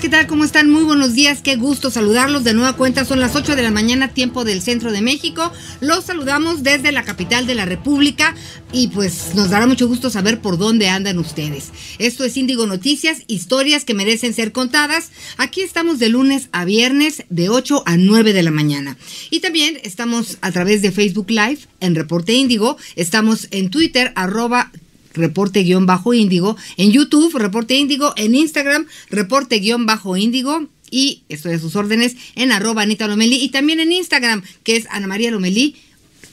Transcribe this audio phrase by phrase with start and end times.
[0.00, 0.28] ¿Qué tal?
[0.28, 0.70] ¿Cómo están?
[0.70, 3.04] Muy buenos días, qué gusto saludarlos de nueva cuenta.
[3.04, 5.52] Son las 8 de la mañana, tiempo del centro de México.
[5.80, 8.36] Los saludamos desde la capital de la República
[8.70, 11.70] y pues nos dará mucho gusto saber por dónde andan ustedes.
[11.98, 15.10] Esto es Índigo Noticias, historias que merecen ser contadas.
[15.36, 18.96] Aquí estamos de lunes a viernes de 8 a 9 de la mañana.
[19.30, 22.76] Y también estamos a través de Facebook Live en Reporte Índigo.
[22.94, 24.70] Estamos en Twitter, arroba
[25.18, 30.68] reporte-índigo, en YouTube, reporte índigo, en Instagram, reporte-índigo.
[30.90, 34.86] Y estoy a sus órdenes en arroba Anita Lomelí y también en Instagram, que es
[34.90, 35.76] Ana María Lomelí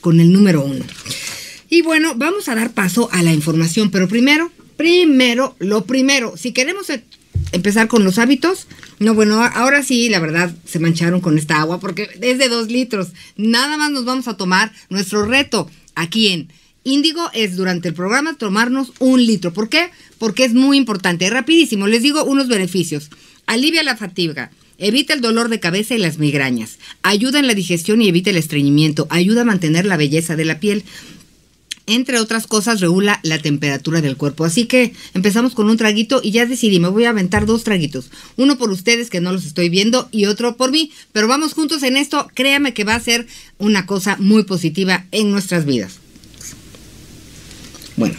[0.00, 0.84] con el número uno.
[1.68, 6.52] Y bueno, vamos a dar paso a la información, pero primero, primero, lo primero, si
[6.52, 7.04] queremos e-
[7.52, 8.66] empezar con los hábitos,
[8.98, 12.68] no, bueno, ahora sí, la verdad, se mancharon con esta agua porque es de dos
[12.68, 13.08] litros.
[13.36, 16.48] Nada más nos vamos a tomar nuestro reto aquí en
[16.86, 19.52] Índigo es durante el programa tomarnos un litro.
[19.52, 19.90] ¿Por qué?
[20.18, 21.28] Porque es muy importante.
[21.28, 23.10] Rapidísimo, les digo unos beneficios.
[23.46, 24.52] Alivia la fatiga.
[24.78, 26.78] Evita el dolor de cabeza y las migrañas.
[27.02, 29.08] Ayuda en la digestión y evita el estreñimiento.
[29.10, 30.84] Ayuda a mantener la belleza de la piel.
[31.86, 34.44] Entre otras cosas, regula la temperatura del cuerpo.
[34.44, 38.12] Así que empezamos con un traguito y ya decidí, me voy a aventar dos traguitos.
[38.36, 40.92] Uno por ustedes que no los estoy viendo y otro por mí.
[41.10, 42.28] Pero vamos juntos en esto.
[42.34, 43.26] Créame que va a ser
[43.58, 46.05] una cosa muy positiva en nuestras vidas.
[47.96, 48.16] Bueno,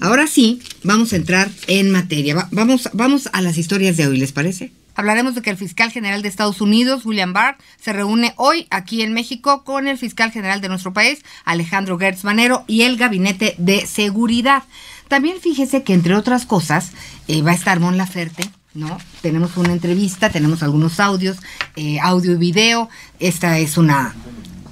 [0.00, 2.48] ahora sí, vamos a entrar en materia.
[2.50, 4.72] vamos, vamos a las historias de hoy, ¿les parece?
[4.96, 9.02] Hablaremos de que el fiscal general de Estados Unidos, William Barr, se reúne hoy aquí
[9.02, 13.54] en México con el fiscal general de nuestro país, Alejandro Gertz Manero, y el gabinete
[13.58, 14.62] de seguridad.
[15.08, 16.92] También fíjese que, entre otras cosas,
[17.28, 18.96] eh, va a estar Mon Laferte, ¿no?
[19.20, 21.36] Tenemos una entrevista, tenemos algunos audios,
[21.76, 22.88] eh, audio y video.
[23.20, 24.14] Esta es una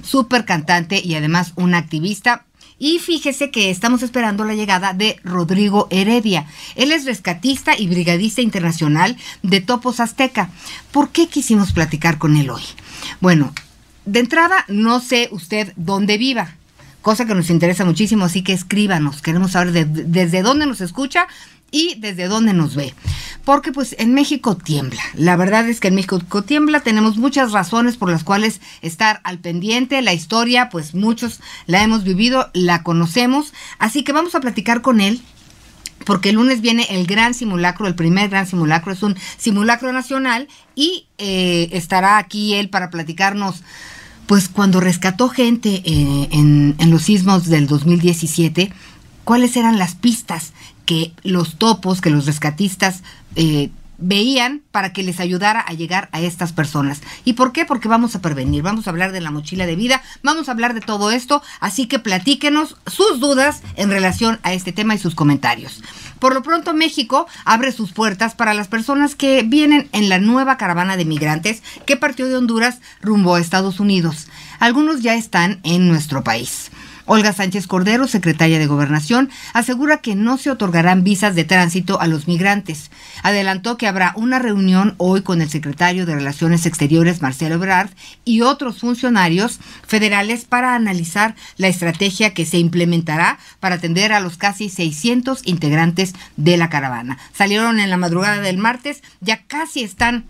[0.01, 2.45] súper cantante y además una activista.
[2.77, 6.45] Y fíjese que estamos esperando la llegada de Rodrigo Heredia.
[6.75, 10.49] Él es rescatista y brigadista internacional de Topos Azteca.
[10.91, 12.63] ¿Por qué quisimos platicar con él hoy?
[13.21, 13.53] Bueno,
[14.05, 16.55] de entrada, no sé usted dónde viva,
[17.01, 19.21] cosa que nos interesa muchísimo, así que escríbanos.
[19.21, 21.27] Queremos saber desde dónde nos escucha
[21.75, 22.93] y desde dónde nos ve.
[23.43, 25.01] Porque pues en México tiembla.
[25.13, 26.79] La verdad es que en México tiembla.
[26.79, 30.01] Tenemos muchas razones por las cuales estar al pendiente.
[30.01, 33.53] La historia, pues muchos la hemos vivido, la conocemos.
[33.77, 35.21] Así que vamos a platicar con él
[36.05, 40.47] porque el lunes viene el gran simulacro, el primer gran simulacro, es un simulacro nacional
[40.75, 43.63] y eh, estará aquí él para platicarnos,
[44.27, 48.71] pues cuando rescató gente eh, en, en, los sismos del 2017,
[49.23, 50.53] cuáles eran las pistas
[50.85, 53.03] que los topos, que los rescatistas
[53.35, 57.01] eh, veían para que les ayudara a llegar a estas personas.
[57.23, 57.65] ¿Y por qué?
[57.65, 60.73] Porque vamos a prevenir, vamos a hablar de la mochila de vida, vamos a hablar
[60.73, 65.15] de todo esto, así que platíquenos sus dudas en relación a este tema y sus
[65.15, 65.81] comentarios.
[66.19, 70.57] Por lo pronto México abre sus puertas para las personas que vienen en la nueva
[70.57, 74.27] caravana de migrantes que partió de Honduras rumbo a Estados Unidos.
[74.59, 76.71] Algunos ya están en nuestro país.
[77.05, 82.07] Olga Sánchez Cordero, secretaria de Gobernación, asegura que no se otorgarán visas de tránsito a
[82.07, 82.89] los migrantes.
[83.21, 87.89] Adelantó que habrá una reunión hoy con el secretario de Relaciones Exteriores, Marcelo Ebrard,
[88.23, 94.37] y otros funcionarios federales para analizar la estrategia que se implementará para atender a los
[94.37, 97.17] casi 600 integrantes de la caravana.
[97.33, 100.25] Salieron en la madrugada del martes, ya casi están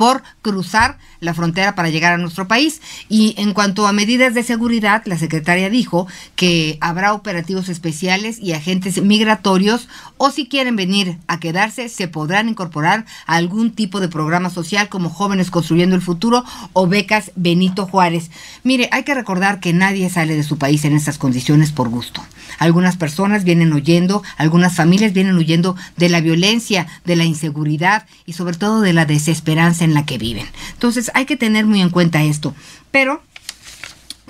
[0.00, 2.80] por cruzar la frontera para llegar a nuestro país.
[3.10, 6.06] Y en cuanto a medidas de seguridad, la secretaria dijo
[6.36, 12.48] que habrá operativos especiales y agentes migratorios o si quieren venir a quedarse, se podrán
[12.48, 17.84] incorporar a algún tipo de programa social como Jóvenes Construyendo el Futuro o becas Benito
[17.84, 18.30] Juárez.
[18.64, 22.22] Mire, hay que recordar que nadie sale de su país en estas condiciones por gusto.
[22.58, 28.32] Algunas personas vienen huyendo, algunas familias vienen huyendo de la violencia, de la inseguridad y
[28.32, 30.46] sobre todo de la desesperanza la que viven.
[30.72, 32.54] Entonces hay que tener muy en cuenta esto.
[32.90, 33.22] Pero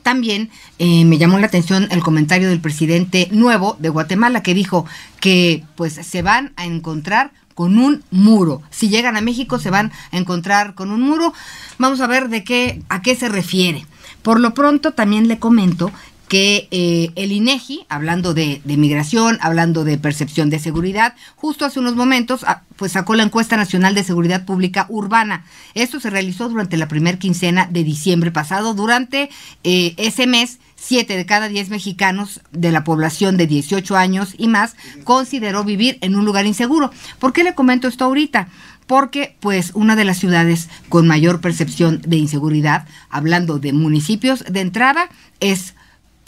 [0.02, 4.86] también eh, me llamó la atención el comentario del presidente nuevo de Guatemala que dijo
[5.20, 8.62] que pues se van a encontrar con un muro.
[8.70, 11.34] Si llegan a México se van a encontrar con un muro.
[11.78, 13.86] Vamos a ver de qué a qué se refiere.
[14.22, 15.90] Por lo pronto también le comento
[16.30, 21.96] que eh, el INEGI, hablando de, migración, hablando de percepción de seguridad, justo hace unos
[21.96, 25.44] momentos, ah, pues sacó la encuesta nacional de seguridad pública urbana.
[25.74, 28.74] Esto se realizó durante la primer quincena de diciembre pasado.
[28.74, 29.28] Durante
[29.64, 34.46] eh, ese mes, siete de cada diez mexicanos de la población de 18 años y
[34.46, 36.92] más consideró vivir en un lugar inseguro.
[37.18, 38.46] ¿Por qué le comento esto ahorita?
[38.86, 44.62] porque pues una de las ciudades con mayor percepción de inseguridad, hablando de municipios de
[44.62, 45.74] entrada, es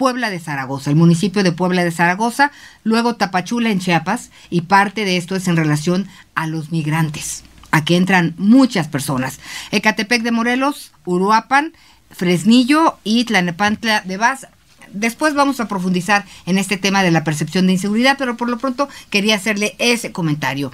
[0.03, 2.51] Puebla de Zaragoza, el municipio de Puebla de Zaragoza,
[2.83, 7.85] luego Tapachula en Chiapas y parte de esto es en relación a los migrantes, a
[7.87, 9.39] entran muchas personas.
[9.71, 11.73] Ecatepec de Morelos, Uruapan,
[12.11, 14.49] Fresnillo y Tlanepantla de Vaz.
[14.93, 18.59] Después vamos a profundizar en este tema de la percepción de inseguridad, pero por lo
[18.59, 20.73] pronto quería hacerle ese comentario.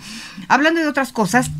[0.48, 1.50] Hablando de otras cosas,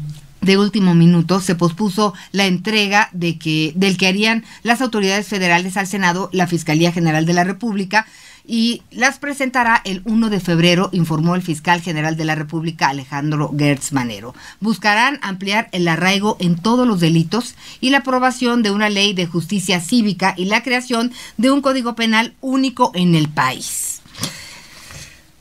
[0.49, 5.77] de último minuto se pospuso la entrega de que del que harían las autoridades federales
[5.77, 8.07] al Senado la Fiscalía General de la República
[8.47, 13.53] y las presentará el 1 de febrero, informó el fiscal general de la República Alejandro
[13.59, 14.35] Gertz Manero.
[14.59, 19.27] Buscarán ampliar el arraigo en todos los delitos y la aprobación de una ley de
[19.27, 23.98] justicia cívica y la creación de un código penal único en el país.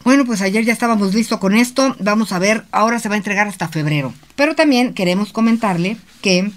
[0.07, 1.93] Bueno, pues ayer ya estábamos listos con esto.
[1.99, 4.13] Vamos a ver, ahora se va a entregar hasta febrero.
[4.37, 6.49] Pero también queremos comentarle que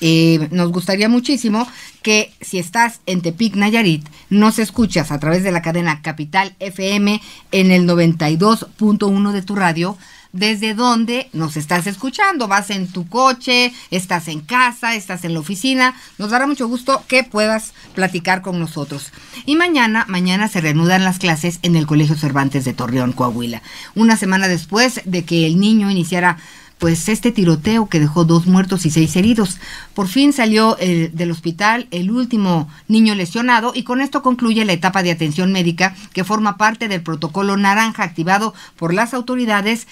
[0.00, 1.68] eh, nos gustaría muchísimo
[2.00, 7.20] que si estás en Tepic, Nayarit, nos escuchas a través de la cadena Capital FM
[7.50, 9.98] en el 92.1 de tu radio
[10.32, 12.48] desde dónde nos estás escuchando.
[12.48, 15.94] Vas en tu coche, estás en casa, estás en la oficina.
[16.18, 19.12] Nos dará mucho gusto que puedas platicar con nosotros.
[19.46, 23.62] Y mañana, mañana se reanudan las clases en el Colegio Cervantes de Torreón, Coahuila.
[23.94, 26.38] Una semana después de que el niño iniciara
[26.82, 29.58] pues este tiroteo que dejó dos muertos y seis heridos.
[29.94, 35.04] Por fin salió del hospital el último niño lesionado y con esto concluye la etapa
[35.04, 39.86] de atención médica que forma parte del protocolo naranja activado por las autoridades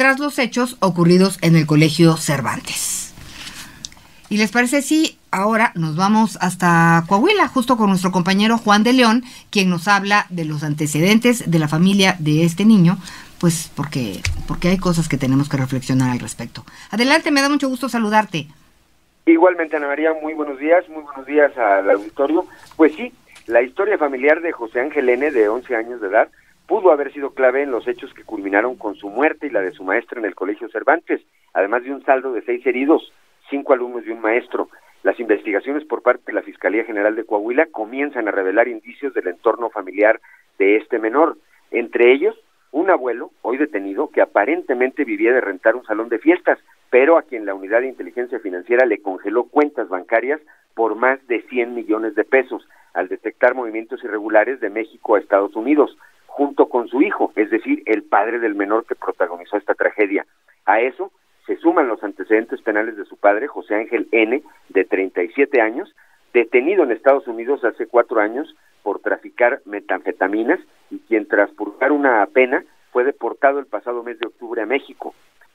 [0.00, 3.12] tras los hechos ocurridos en el Colegio Cervantes.
[4.30, 8.94] ¿Y les parece si ahora nos vamos hasta Coahuila, justo con nuestro compañero Juan de
[8.94, 12.96] León, quien nos habla de los antecedentes de la familia de este niño,
[13.38, 16.64] pues porque, porque hay cosas que tenemos que reflexionar al respecto.
[16.90, 18.46] Adelante, me da mucho gusto saludarte.
[19.26, 22.46] Igualmente, Ana María, muy buenos días, muy buenos días al auditorio.
[22.74, 23.12] Pues sí,
[23.48, 26.30] la historia familiar de José Ángel N., de 11 años de edad,
[26.70, 29.72] pudo haber sido clave en los hechos que culminaron con su muerte y la de
[29.72, 31.20] su maestra en el Colegio Cervantes,
[31.52, 33.12] además de un saldo de seis heridos,
[33.50, 34.68] cinco alumnos y un maestro.
[35.02, 39.26] Las investigaciones por parte de la Fiscalía General de Coahuila comienzan a revelar indicios del
[39.26, 40.20] entorno familiar
[40.60, 41.38] de este menor,
[41.72, 42.38] entre ellos
[42.70, 47.22] un abuelo, hoy detenido, que aparentemente vivía de rentar un salón de fiestas, pero a
[47.22, 50.40] quien la Unidad de Inteligencia Financiera le congeló cuentas bancarias
[50.76, 52.64] por más de 100 millones de pesos
[52.94, 55.96] al detectar movimientos irregulares de México a Estados Unidos
[56.40, 60.24] junto con su hijo, es decir, el padre del menor que protagonizó esta tragedia.
[60.64, 61.12] A eso
[61.46, 65.94] se suman los antecedentes penales de su padre, José Ángel N., de 37 años,
[66.32, 70.58] detenido en Estados Unidos hace cuatro años por traficar metanfetaminas
[70.90, 75.14] y quien tras purgar una pena fue deportado el pasado mes de octubre a México.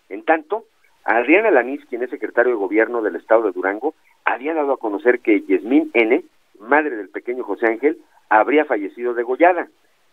[0.09, 0.65] En tanto,
[1.03, 5.19] Adriana Lanís, quien es secretario de gobierno del estado de Durango, había dado a conocer
[5.21, 6.23] que Yasmín N.,
[6.59, 7.97] madre del pequeño José Ángel,
[8.29, 9.67] habría fallecido degollada.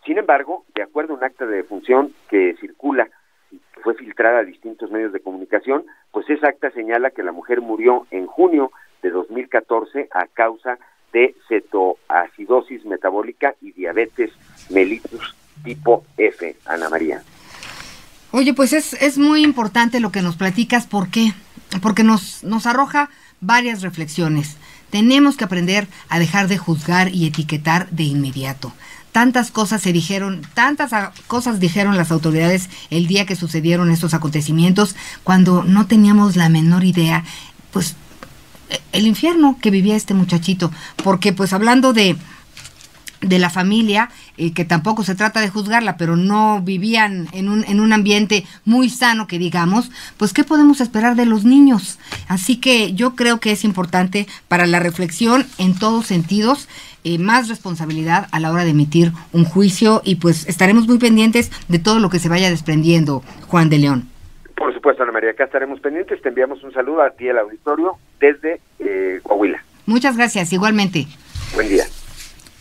[0.05, 3.09] Sin embargo, de acuerdo a un acta de defunción que circula
[3.51, 7.33] y que fue filtrada a distintos medios de comunicación, pues esa acta señala que la
[7.33, 8.73] mujer murió en junio
[9.03, 10.79] de 2014 a causa
[11.13, 14.33] de cetoacidosis metabólica y diabetes
[14.71, 17.23] mellitus tipo F, Ana María.
[18.33, 21.33] Oye, pues es, es muy importante lo que nos platicas, ¿por qué?
[21.83, 23.11] Porque nos, nos arroja
[23.41, 24.57] varias reflexiones.
[24.91, 28.73] Tenemos que aprender a dejar de juzgar y etiquetar de inmediato
[29.13, 30.91] tantas cosas se dijeron, tantas
[31.27, 36.83] cosas dijeron las autoridades el día que sucedieron estos acontecimientos, cuando no teníamos la menor
[36.85, 37.25] idea,
[37.73, 37.95] pues
[38.71, 40.73] e, el infierno que vivía este muchachito,
[41.05, 42.17] porque pues hablando de
[43.23, 47.65] de la familia, eh, que tampoco se trata de juzgarla, pero no vivían en un,
[47.65, 51.99] en un ambiente muy sano, que digamos, pues ¿qué podemos esperar de los niños?
[52.29, 56.69] Así que yo creo que es importante para la reflexión en todos sentidos
[57.05, 61.51] eh, más responsabilidad a la hora de emitir un juicio y pues estaremos muy pendientes
[61.67, 64.09] de todo lo que se vaya desprendiendo, Juan de León.
[64.57, 66.23] Por supuesto, Ana María, acá estaremos pendientes.
[66.23, 69.65] Te enviamos un saludo a ti, el auditorio, desde eh, Coahuila.
[69.87, 71.09] Muchas gracias, igualmente.
[71.55, 71.85] Buen día.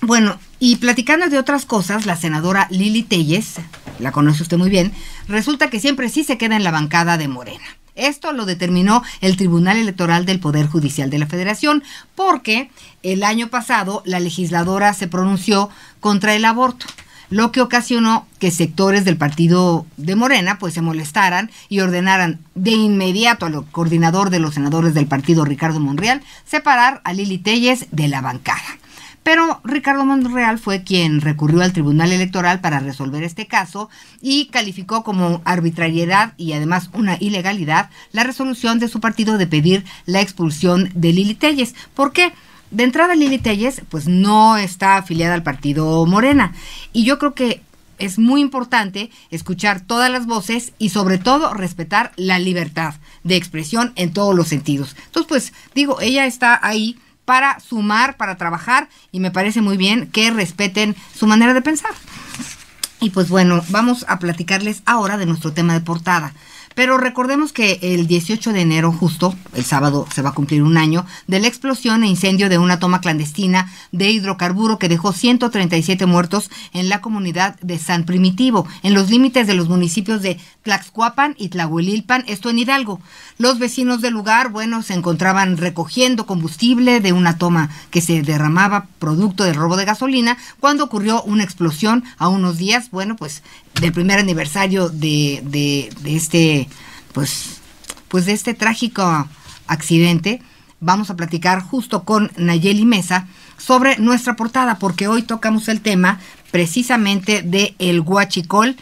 [0.01, 3.55] Bueno, y platicando de otras cosas, la senadora Lili Telles,
[3.97, 4.93] la conoce usted muy bien,
[5.27, 7.65] resulta que siempre sí se queda en la bancada de Morena.
[7.95, 12.69] Esto lo determinó el Tribunal Electoral del Poder Judicial de la Federación porque
[13.01, 16.85] el año pasado la legisladora se pronunció contra el aborto
[17.31, 22.71] lo que ocasionó que sectores del partido de Morena pues se molestaran y ordenaran de
[22.71, 28.09] inmediato al coordinador de los senadores del partido Ricardo Monreal separar a Lili Telles de
[28.09, 28.80] la bancada.
[29.23, 35.03] Pero Ricardo Monreal fue quien recurrió al Tribunal Electoral para resolver este caso y calificó
[35.03, 40.89] como arbitrariedad y además una ilegalidad la resolución de su partido de pedir la expulsión
[40.95, 41.75] de Lili Telles.
[41.93, 42.33] ¿Por qué?
[42.71, 46.53] de entrada Lili Telles pues no está afiliada al partido Morena
[46.93, 47.61] y yo creo que
[47.99, 53.93] es muy importante escuchar todas las voces y sobre todo respetar la libertad de expresión
[53.95, 54.95] en todos los sentidos.
[55.05, 56.97] Entonces pues digo, ella está ahí
[57.31, 61.91] para sumar, para trabajar y me parece muy bien que respeten su manera de pensar.
[62.99, 66.33] Y pues bueno, vamos a platicarles ahora de nuestro tema de portada.
[66.75, 70.77] Pero recordemos que el 18 de enero, justo el sábado, se va a cumplir un
[70.77, 76.05] año de la explosión e incendio de una toma clandestina de hidrocarburo que dejó 137
[76.05, 81.35] muertos en la comunidad de San Primitivo, en los límites de los municipios de Tlaxcuapan
[81.37, 83.01] y Tlahuelilpan, esto en Hidalgo.
[83.37, 88.87] Los vecinos del lugar, bueno, se encontraban recogiendo combustible de una toma que se derramaba
[88.99, 93.43] producto del robo de gasolina cuando ocurrió una explosión a unos días, bueno, pues
[93.79, 96.67] del primer aniversario de, de, de este,
[97.13, 97.61] pues,
[98.07, 99.27] pues de este trágico
[99.67, 100.41] accidente.
[100.79, 106.19] Vamos a platicar justo con Nayeli Mesa sobre nuestra portada, porque hoy tocamos el tema
[106.49, 108.75] precisamente de el guachicol,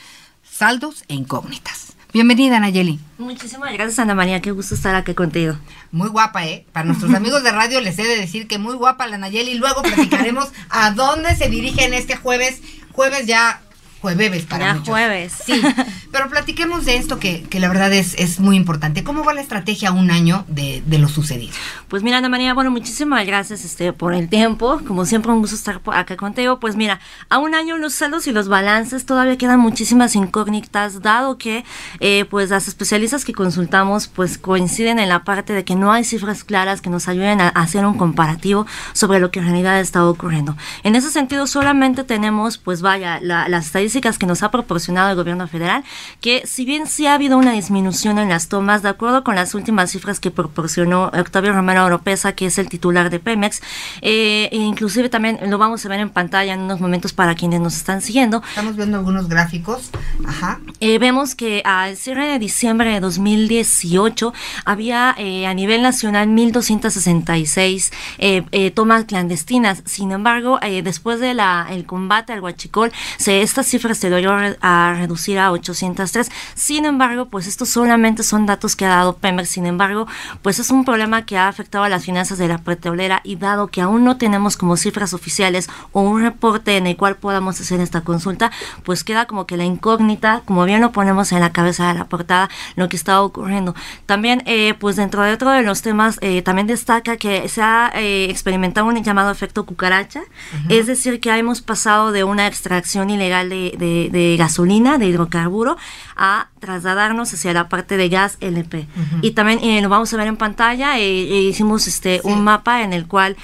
[0.49, 1.93] saldos e incógnitas.
[2.11, 2.99] Bienvenida, Nayeli.
[3.19, 4.41] Muchísimas gracias, Ana María.
[4.41, 5.57] Qué gusto estar aquí contigo.
[5.91, 6.65] Muy guapa, ¿eh?
[6.71, 9.55] Para nuestros amigos de radio les he de decir que muy guapa la Nayeli.
[9.55, 12.61] Luego platicaremos a dónde se dirigen este jueves.
[12.93, 13.61] Jueves ya
[14.01, 14.89] jueves para ya muchos.
[14.89, 15.33] jueves.
[15.45, 15.61] Sí,
[16.11, 19.03] pero platiquemos de esto que, que la verdad es, es muy importante.
[19.03, 21.53] ¿Cómo va la estrategia a un año de, de, lo sucedido?
[21.87, 24.79] Pues mira, Ana María, bueno, muchísimas gracias este, por el tiempo.
[24.87, 26.59] Como siempre, un gusto estar acá contigo.
[26.59, 31.37] Pues mira, a un año los saldos y los balances todavía quedan muchísimas incógnitas, dado
[31.37, 31.65] que
[31.99, 36.03] eh, pues las especialistas que consultamos pues coinciden en la parte de que no hay
[36.03, 39.79] cifras claras que nos ayuden a, a hacer un comparativo sobre lo que en realidad
[39.79, 40.55] está ocurriendo.
[40.83, 45.15] En ese sentido, solamente tenemos, pues vaya, la, las estadísticas que nos ha proporcionado el
[45.15, 45.83] gobierno federal,
[46.21, 49.55] que si bien sí ha habido una disminución en las tomas, de acuerdo con las
[49.55, 53.61] últimas cifras que proporcionó Octavio Romero Oropesa, que es el titular de Pemex,
[54.01, 57.59] eh, e inclusive también lo vamos a ver en pantalla en unos momentos para quienes
[57.59, 58.43] nos están siguiendo.
[58.49, 59.89] Estamos viendo algunos gráficos.
[60.25, 60.59] Ajá.
[60.79, 64.33] Eh, vemos que al cierre de diciembre de 2018
[64.65, 69.81] había eh, a nivel nacional 1.266 eh, tomas clandestinas.
[69.85, 75.39] Sin embargo, después del el combate al huachicol, se, esta cifra se logró a reducir
[75.39, 76.29] a 803.
[76.53, 79.47] Sin embargo, pues estos solamente son datos que ha dado Pemex.
[79.49, 80.05] Sin embargo,
[80.41, 83.67] pues es un problema que ha afectado a las finanzas de la petrolera y dado
[83.67, 87.79] que aún no tenemos como cifras oficiales o un reporte en el cual podamos hacer
[87.79, 88.51] esta consulta,
[88.83, 92.05] pues queda como que la incógnita, como bien lo ponemos en la cabeza de la
[92.05, 93.75] portada, lo que está ocurriendo.
[94.05, 97.91] También, eh, pues dentro de otro de los temas, eh, también destaca que se ha
[97.95, 100.79] eh, experimentado un llamado efecto cucaracha, uh -huh.
[100.79, 105.77] es decir, que hemos pasado de una extracción ilegal de, de, de, gasolina, de hidrocarburo,
[106.15, 108.79] a trasladarnos hacia la parte de gas LP.
[108.79, 109.19] Uh -huh.
[109.21, 112.27] Y también eh, lo vamos a ver en pantalla, eh, eh, hicimos este sí.
[112.27, 113.37] un mapa en el cual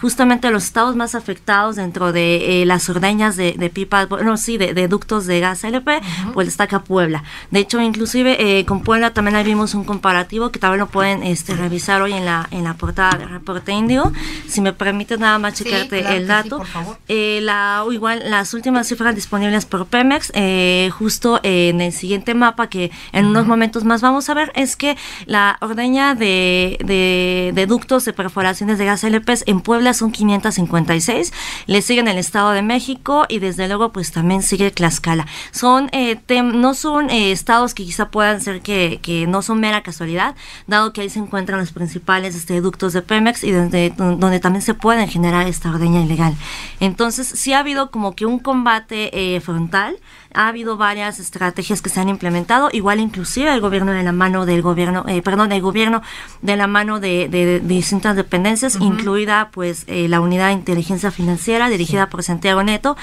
[0.00, 4.74] justamente los estados más afectados dentro de las ordeñas de, de pipas, no, sí, de,
[4.74, 6.32] de, ductos de gas LP, uh -huh.
[6.32, 7.24] pues destaca Puebla.
[7.50, 11.54] De hecho, inclusive con Puebla también ahí vimos un comparativo que también lo pueden este,
[11.54, 14.12] revisar hoy en la, en la portada del reporte indio.
[14.48, 16.62] Si me permite nada más checarte sí, claro el dato.
[17.08, 22.68] Sí, la, igual, las últimas cifras disponibles por Pemex, eh, justo en el siguiente mapa
[22.68, 27.66] que en unos momentos más vamos a ver, es que la ordeña de, de, de
[27.66, 31.32] ductos de perforaciones de gas LP en Puebla son 556,
[31.66, 35.26] le siguen el Estado de México y desde luego pues también sigue Tlaxcala.
[35.52, 36.20] Son, eh,
[36.52, 40.34] no son eh, estados que quizá puedan ser que, que, no son mera casualidad,
[40.66, 44.62] dado que ahí se encuentran los principales este, ductos de Pemex y donde, donde también
[44.62, 46.34] se pueden generar esta ordeña ilegal.
[46.80, 49.98] Entonces sí ha habido como que un combate eh, frontal,
[50.32, 54.46] ha habido varias estrategias que se han implementado, igual inclusive el gobierno de la mano
[54.46, 56.02] del gobierno, eh, perdón, el gobierno
[56.40, 58.86] de la mano de, de, de distintas dependencias, uh -huh.
[58.86, 62.10] incluida pues eh, la unidad de inteligencia financiera dirigida sí.
[62.10, 62.96] por Santiago Neto.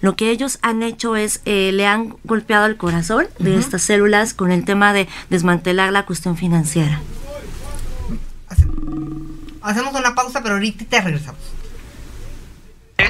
[0.00, 3.44] Lo que ellos han hecho es, eh, le han golpeado el corazón uh -huh.
[3.44, 7.00] de estas células con el tema de desmantelar la cuestión financiera.
[9.62, 11.40] Hacemos una pausa, pero ahorita te regresamos.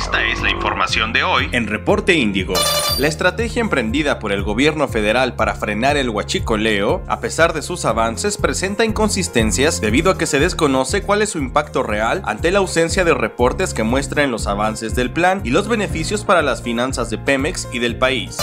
[0.05, 2.53] Es Esta es la información de hoy en Reporte Índigo.
[2.99, 7.87] La estrategia emprendida por el gobierno federal para frenar el huachicoleo, a pesar de sus
[7.87, 12.59] avances, presenta inconsistencias debido a que se desconoce cuál es su impacto real ante la
[12.59, 17.09] ausencia de reportes que muestren los avances del plan y los beneficios para las finanzas
[17.09, 18.37] de Pemex y del país.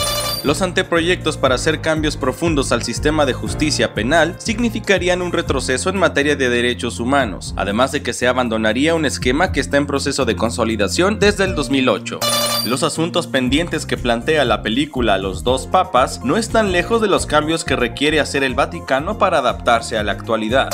[0.44, 5.98] Los anteproyectos para hacer cambios profundos al sistema de justicia penal significarían un retroceso en
[5.98, 10.26] materia de derechos humanos, además de que se abandonaría un esquema que está en proceso
[10.26, 12.20] de consolidación desde el 2008.
[12.66, 17.26] Los asuntos pendientes que plantea la película Los dos papas no están lejos de los
[17.26, 20.70] cambios que requiere hacer el Vaticano para adaptarse a la actualidad.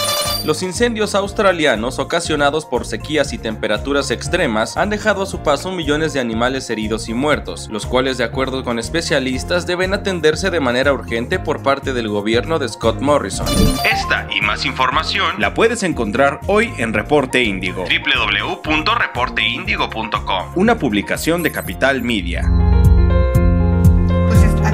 [0.47, 6.13] Los incendios australianos ocasionados por sequías y temperaturas extremas han dejado a su paso millones
[6.13, 10.93] de animales heridos y muertos, los cuales de acuerdo con especialistas deben atenderse de manera
[10.93, 13.45] urgente por parte del gobierno de Scott Morrison.
[13.83, 17.83] Esta y más información la puedes encontrar hoy en Reporte Índigo.
[17.83, 22.76] www.reporteindigo.com Una publicación de Capital Media.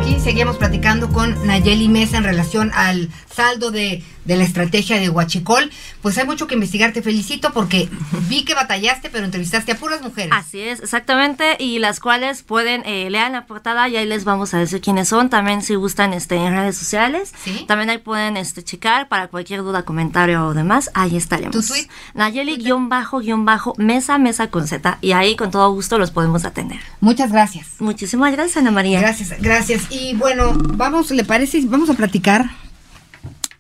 [0.04, 5.10] Aquí seguimos platicando con Nayeli Mesa en relación al saldo de de la estrategia de
[5.10, 5.72] Huachicol.
[6.02, 7.90] Pues hay mucho que investigar, te felicito porque
[8.28, 10.32] vi que batallaste, pero entrevistaste a puras mujeres.
[10.34, 14.54] Así es, exactamente, y las cuales pueden, eh, lean la portada y ahí les vamos
[14.54, 17.34] a decir quiénes son, también si gustan este, en redes sociales,
[17.68, 21.56] también ahí pueden este, checar para cualquier duda, comentario o demás, ahí estaremos.
[21.56, 21.88] ¿Tu tweet?
[22.14, 26.12] Nayeli guion bajo guion bajo mesa mesa con Z y ahí con todo gusto los
[26.12, 26.80] podemos atender.
[27.00, 27.68] Muchas gracias.
[27.80, 29.00] Muchísimas gracias Ana María.
[29.00, 29.84] Gracias, gracias.
[29.94, 31.62] Y bueno, vamos, ¿le parece?
[31.68, 32.50] Vamos a platicar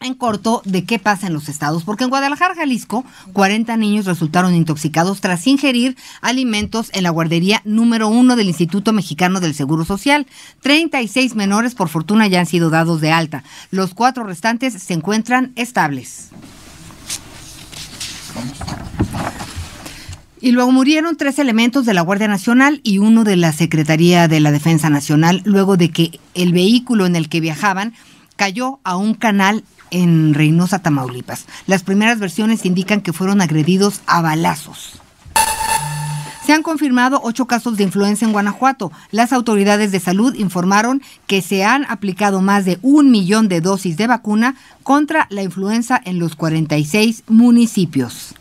[0.01, 4.55] en corto de qué pasa en los estados, porque en Guadalajara, Jalisco, 40 niños resultaron
[4.55, 10.25] intoxicados tras ingerir alimentos en la guardería número uno del Instituto Mexicano del Seguro Social.
[10.61, 13.43] 36 menores, por fortuna, ya han sido dados de alta.
[13.69, 16.29] Los cuatro restantes se encuentran estables.
[20.43, 24.41] Y luego murieron tres elementos de la Guardia Nacional y uno de la Secretaría de
[24.41, 27.93] la Defensa Nacional luego de que el vehículo en el que viajaban
[28.35, 31.45] cayó a un canal en Reynosa, Tamaulipas.
[31.65, 34.99] Las primeras versiones indican que fueron agredidos a balazos.
[36.45, 38.91] Se han confirmado ocho casos de influenza en Guanajuato.
[39.11, 43.95] Las autoridades de salud informaron que se han aplicado más de un millón de dosis
[43.95, 48.35] de vacuna contra la influenza en los 46 municipios.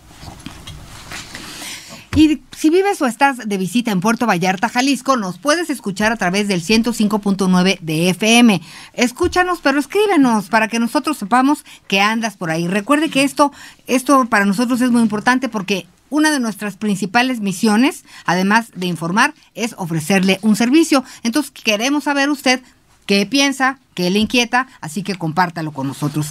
[2.14, 6.16] Y si vives o estás de visita en Puerto Vallarta, Jalisco, nos puedes escuchar a
[6.16, 8.60] través del 105.9 de FM.
[8.92, 12.68] Escúchanos, pero escríbenos para que nosotros sepamos que andas por ahí.
[12.68, 13.50] Recuerde que esto,
[13.86, 19.32] esto para nosotros es muy importante porque una de nuestras principales misiones, además de informar,
[19.54, 21.04] es ofrecerle un servicio.
[21.22, 22.60] Entonces queremos saber usted
[23.06, 26.26] qué piensa, qué le inquieta, así que compártalo con nosotros.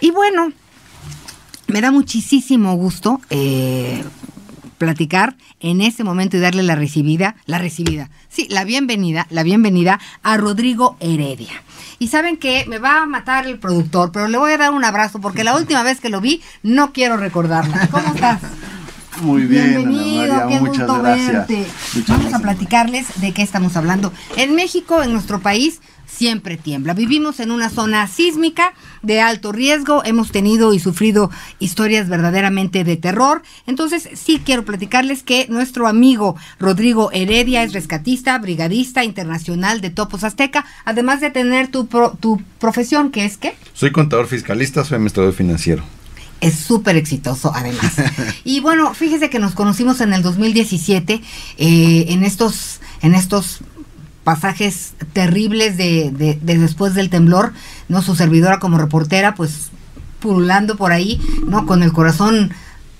[0.00, 0.52] Y bueno,
[1.66, 4.04] me da muchísimo gusto eh,
[4.78, 10.00] platicar en este momento y darle la recibida, la recibida, sí, la bienvenida, la bienvenida
[10.22, 11.62] a Rodrigo Heredia.
[11.98, 14.84] Y saben que me va a matar el productor, pero le voy a dar un
[14.84, 17.88] abrazo porque la última vez que lo vi no quiero recordarla.
[17.90, 18.40] ¿Cómo estás?
[19.22, 21.48] Muy bien, Bienvenido, qué muchas gracias.
[22.06, 24.12] Vamos a platicarles de qué estamos hablando.
[24.36, 26.94] En México, en nuestro país, siempre tiembla.
[26.94, 28.74] Vivimos en una zona sísmica
[29.06, 33.42] de alto riesgo, hemos tenido y sufrido historias verdaderamente de terror.
[33.66, 40.24] Entonces, sí quiero platicarles que nuestro amigo Rodrigo Heredia es rescatista, brigadista internacional de Topos
[40.24, 41.88] Azteca, además de tener tu,
[42.20, 43.54] tu profesión, que es qué?
[43.72, 45.84] Soy contador fiscalista, soy administrador financiero
[46.40, 47.94] es súper exitoso además.
[48.44, 51.22] y bueno, fíjese que nos conocimos en el 2017
[51.56, 53.60] eh, en estos en estos
[54.26, 57.52] pasajes terribles de, de, después del temblor,
[57.88, 58.02] ¿no?
[58.02, 59.70] Su servidora como reportera, pues
[60.18, 61.64] pululando por ahí, ¿no?
[61.64, 62.50] Con el corazón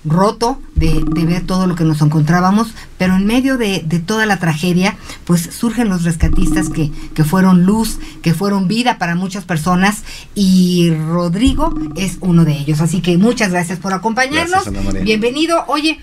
[0.05, 4.25] roto de, de, ver todo lo que nos encontrábamos, pero en medio de, de, toda
[4.25, 9.43] la tragedia, pues surgen los rescatistas que, que fueron luz, que fueron vida para muchas
[9.43, 12.79] personas y Rodrigo es uno de ellos.
[12.79, 14.71] Así que muchas gracias por acompañarnos.
[15.03, 15.65] Bienvenido.
[15.67, 15.99] Oye,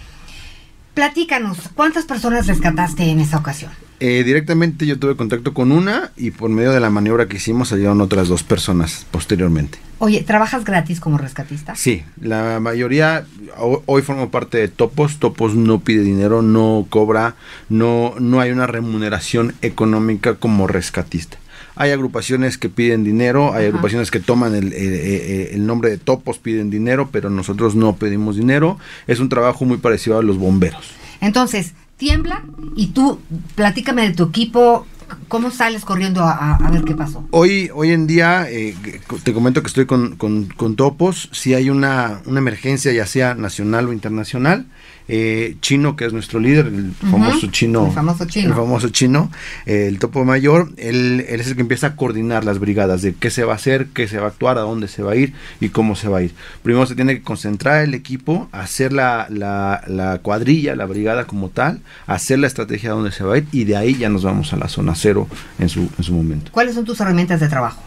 [0.93, 3.71] platícanos, ¿cuántas personas rescataste en esa ocasión?
[4.01, 7.69] Eh, directamente yo tuve contacto con una y por medio de la maniobra que hicimos
[7.69, 9.79] salieron otras dos personas posteriormente.
[9.99, 11.77] Oye, ¿trabajas gratis como rescatista?
[11.77, 13.25] Sí, la mayoría,
[13.57, 17.37] hoy formo parte de Topos, Topos no pide dinero, no cobra,
[17.69, 21.39] no, no hay una remuneración económica como rescatista.
[21.77, 26.71] Hay agrupaciones que piden dinero, hay agrupaciones que toman el, el, nombre de Topos, piden
[26.71, 28.79] dinero, pero nosotros no pedimos dinero.
[29.07, 30.91] Es un trabajo muy parecido a los bomberos.
[31.21, 32.45] Entonces, tiembla
[32.77, 33.21] y tú
[33.55, 34.87] platícame de tu equipo,
[35.29, 37.27] ¿Cómo sales corriendo a, ver qué pasó?
[37.31, 38.75] Hoy, hoy en día, eh,
[39.23, 41.29] te comento que estoy con, con, Topos.
[41.33, 44.67] Si hay una, una, emergencia, ya sea nacional o internacional,
[45.09, 47.87] eh, Chino, que es nuestro líder, el famoso chino.
[47.87, 48.49] El famoso chino.
[48.49, 49.31] El famoso chino,
[49.67, 53.15] eh, el topo mayor, él, él, es el que empieza a coordinar las brigadas de
[53.15, 55.17] qué se va a hacer, qué se va a actuar, a dónde se va a
[55.17, 56.35] ir y cómo se va a ir.
[56.63, 61.51] Primero se tiene que concentrar el equipo, hacer la, la, la cuadrilla, la brigada como
[61.51, 64.25] tal, hacer la estrategia de dónde se va a ir y de ahí ya nos
[64.25, 66.51] vamos a la zona cero en su, en su momento.
[66.53, 67.83] ¿Cuáles son tus herramientas de trabajo?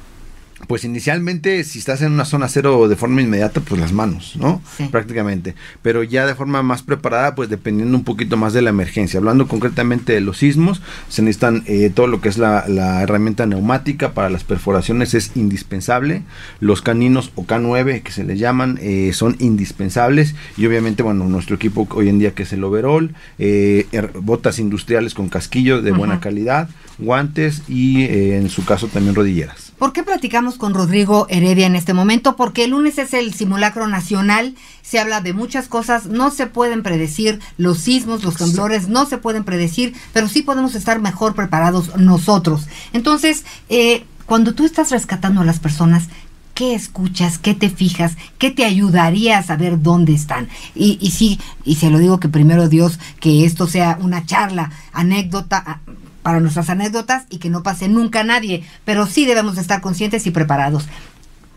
[0.65, 4.61] Pues inicialmente, si estás en una zona cero de forma inmediata, pues las manos, ¿no?
[4.75, 4.87] Sí.
[4.91, 5.53] Prácticamente.
[5.83, 9.19] Pero ya de forma más preparada, pues dependiendo un poquito más de la emergencia.
[9.19, 13.45] Hablando concretamente de los sismos, se necesitan eh, todo lo que es la, la, herramienta
[13.45, 16.23] neumática para las perforaciones es indispensable.
[16.59, 20.33] Los caninos o K9, que se les llaman, eh, son indispensables.
[20.57, 25.13] Y obviamente, bueno, nuestro equipo hoy en día que es el overall, eh, botas industriales
[25.13, 25.97] con casquillo de uh -huh.
[25.99, 29.67] buena calidad, guantes y en su caso también rodilleras.
[29.77, 32.35] ¿Por qué platicamos con Rodrigo Heredia en este momento?
[32.35, 36.83] Porque el lunes es el simulacro nacional, se habla de muchas cosas, no se pueden
[36.83, 41.95] predecir los sismos, los temblores, no se pueden predecir, pero sí podemos estar mejor preparados
[41.97, 42.67] nosotros.
[42.93, 46.07] Entonces, eh, cuando tú estás rescatando a las personas,
[46.53, 47.37] ¿qué escuchas?
[47.37, 48.15] ¿Qué te fijas?
[48.37, 50.47] ¿Qué te ayudaría a saber dónde están?
[50.73, 54.71] Y, y sí, y se lo digo que primero Dios, que esto sea una charla,
[54.93, 55.81] anécdota
[56.27, 60.27] para nuestras anécdotas y que no pase nunca a nadie, pero sí debemos estar conscientes
[60.27, 60.83] y preparados.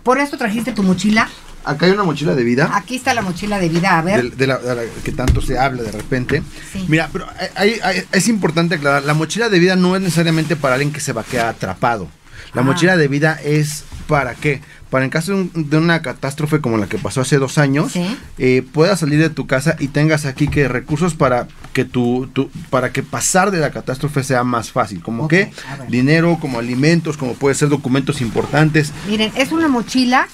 [0.04, 1.28] Por eso trajiste tu mochila.
[1.64, 2.70] Acá hay una mochila de vida.
[2.72, 4.22] Aquí está la mochila de vida, a ver.
[4.22, 6.44] De, de, la, de la, que tanto se habla de repente.
[6.72, 6.84] Sí.
[6.86, 10.76] Mira, pero hay, hay, es importante aclarar, la mochila de vida no es necesariamente para
[10.76, 12.06] alguien que se va a quedar atrapado.
[12.54, 12.64] La ah.
[12.64, 14.60] mochila de vida es para qué?
[14.90, 17.92] Para en caso de, un, de, una catástrofe como la que pasó hace dos años,
[17.92, 18.04] ¿Sí?
[18.38, 22.50] eh, puedas salir de tu casa y tengas aquí que recursos para que tu, tu,
[22.70, 25.52] para que pasar de la catástrofe sea más fácil, como okay, que
[25.88, 28.92] dinero, como alimentos, como puede ser documentos importantes.
[29.06, 30.26] Miren, es una mochila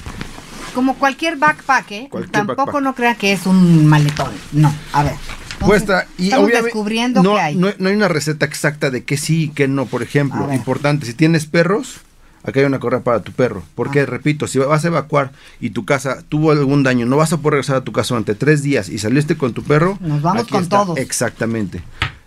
[0.75, 2.09] como cualquier backpack, ¿eh?
[2.11, 2.83] Cualquier Tampoco backpack.
[2.83, 4.33] no crea que es un maletón.
[4.53, 5.15] No, a ver.
[5.61, 7.57] Cuesta y estamos obviamente descubriendo no, que hay.
[7.57, 9.87] No, no hay una receta exacta de qué sí y qué no.
[9.87, 12.01] Por ejemplo, importante, si tienes perros,
[12.47, 13.63] acá hay una correa para tu perro.
[13.75, 14.07] Porque, ah.
[14.07, 17.55] repito, si vas a evacuar y tu casa tuvo algún daño, no vas a poder
[17.55, 19.99] regresar a tu casa durante tres días y saliste con tu perro.
[20.01, 20.79] Nos vamos aquí con está.
[20.79, 20.99] todos.
[20.99, 21.83] Exactamente.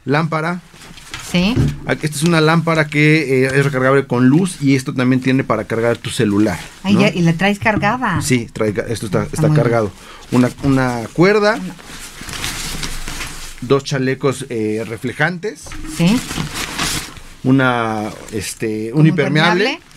[0.06, 0.62] Lámpara.
[1.32, 1.56] Sí.
[1.88, 5.66] Esta es una lámpara que eh, es recargable con luz y esto también tiene para
[5.66, 6.60] cargar tu celular.
[6.84, 7.02] Ay, ¿no?
[7.02, 8.20] ya, y la traes cargada.
[8.22, 9.92] Sí, trae, esto está, está, está cargado.
[10.32, 11.60] Una, una cuerda.
[13.62, 15.66] Dos chalecos eh, reflejantes.
[15.96, 16.20] Sí.
[17.44, 19.66] Una, este, un impermeable.
[19.66, 19.89] impermeable.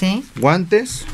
[0.00, 0.24] Sí.
[0.36, 1.04] Guantes.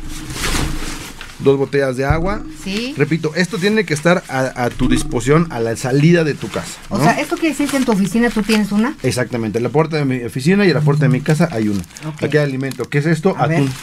[1.40, 2.42] Dos botellas de agua.
[2.62, 2.94] Sí.
[2.96, 6.78] Repito, esto tiene que estar a, a tu disposición a la salida de tu casa.
[6.88, 8.94] O sea, ¿esto quiere decir que en tu oficina tú tienes una?
[9.02, 9.58] Exactamente.
[9.58, 11.82] En la puerta de mi oficina y en la puerta de mi casa hay una.
[12.14, 12.28] Okay.
[12.28, 12.84] Aquí hay alimento.
[12.88, 13.34] ¿Qué es esto?
[13.36, 13.66] A atún.
[13.66, 13.74] Ver.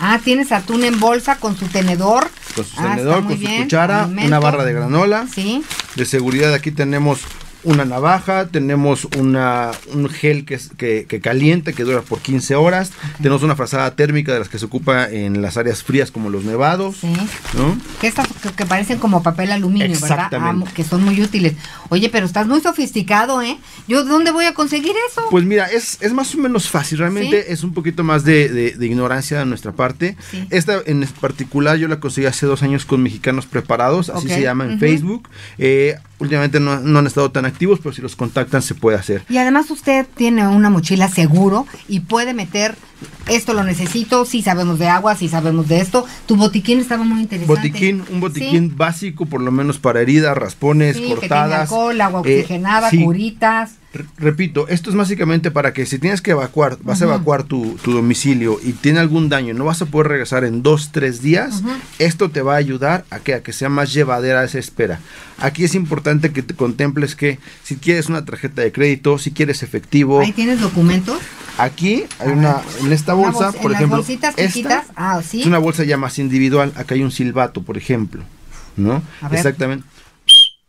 [0.00, 2.28] Ah, tienes atún en bolsa con su tenedor.
[2.54, 3.56] Con su ah, tenedor, con bien.
[3.56, 4.28] su cuchara, Alimento.
[4.28, 5.26] una barra de granola.
[5.32, 5.62] Sí.
[5.96, 7.20] De seguridad aquí tenemos
[7.64, 12.92] una navaja, tenemos una, un gel que, que, que, calienta, que dura por 15 horas,
[12.96, 13.10] okay.
[13.18, 16.44] tenemos una frazada térmica de las que se ocupa en las áreas frías como los
[16.44, 16.96] nevados.
[16.96, 17.12] Sí.
[18.02, 20.28] estas, que, que, parecen como papel aluminio, ¿verdad?
[20.32, 21.54] Ah, que son muy útiles.
[21.88, 23.58] Oye, pero estás muy sofisticado, ¿eh?
[23.88, 25.22] ¿Yo dónde voy a conseguir eso?
[25.30, 27.52] Pues mira, es, es más o menos fácil, realmente ¿Sí?
[27.52, 30.16] es un poquito más de, de, de, ignorancia de nuestra parte.
[30.30, 30.46] Sí.
[30.50, 34.36] Esta en particular yo la conseguí hace dos años con Mexicanos Preparados, así okay.
[34.36, 34.80] se llama en uh -huh.
[34.80, 35.28] Facebook.
[35.58, 39.24] Eh, últimamente no, no, han estado tan activos, pero si los contactan se puede hacer.
[39.28, 42.76] Y además usted tiene una mochila seguro y puede meter
[43.28, 46.06] esto lo necesito, si sí sabemos de agua, si sí sabemos de esto.
[46.26, 47.54] Tu botiquín estaba muy interesante.
[47.54, 48.74] Botiquín, un botiquín ¿Sí?
[48.76, 51.20] básico, por lo menos para heridas, raspones, cortadas.
[51.20, 53.72] Que tiene alcohol, agua oxigenada, eh, curitas
[54.16, 57.10] repito, esto es básicamente para que si tienes que evacuar, vas uh -huh.
[57.10, 60.62] a evacuar tu, tu, domicilio y tiene algún daño, no vas a poder regresar en
[60.62, 61.76] dos, tres días, uh -huh.
[61.98, 65.00] esto te va a ayudar a que, a que sea más llevadera esa espera.
[65.38, 69.62] Aquí es importante que te contemples que si quieres una tarjeta de crédito, si quieres
[69.62, 70.20] efectivo.
[70.20, 71.18] Ahí tienes documentos.
[71.58, 73.98] Aquí hay una, en esta bolsa, bol por en ejemplo.
[73.98, 75.40] Las bolsitas esta ah, ¿sí?
[75.40, 76.72] Es una bolsa ya más individual.
[76.76, 78.22] Acá hay un silbato, por ejemplo.
[78.76, 79.02] ¿No?
[79.30, 79.86] Exactamente.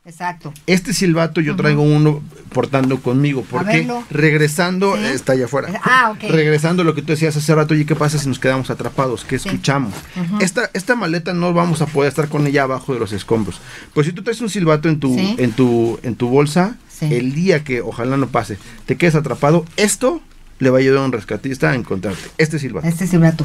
[0.05, 0.53] Exacto.
[0.67, 1.95] Este silbato yo traigo uh -huh.
[1.95, 2.21] uno
[2.53, 5.03] portando conmigo, porque regresando, ¿Sí?
[5.05, 5.81] está allá afuera.
[5.83, 6.29] Ah, okay.
[6.29, 9.25] Regresando a lo que tú decías hace rato, oye, ¿qué pasa si nos quedamos atrapados?
[9.25, 9.49] ¿Qué sí.
[9.49, 9.93] escuchamos?
[10.15, 10.43] Uh -huh.
[10.43, 13.59] esta, esta maleta no vamos a poder estar con ella abajo de los escombros.
[13.95, 15.35] Pues si tú traes un silbato en tu, ¿Sí?
[15.39, 20.21] en tu, en tu bolsa, el día que ojalá no pase, te quedes atrapado, esto
[20.59, 22.29] le va a ayudar a un rescatista a encontrarte.
[22.37, 22.87] Este silbato.
[22.87, 23.43] Este silbato.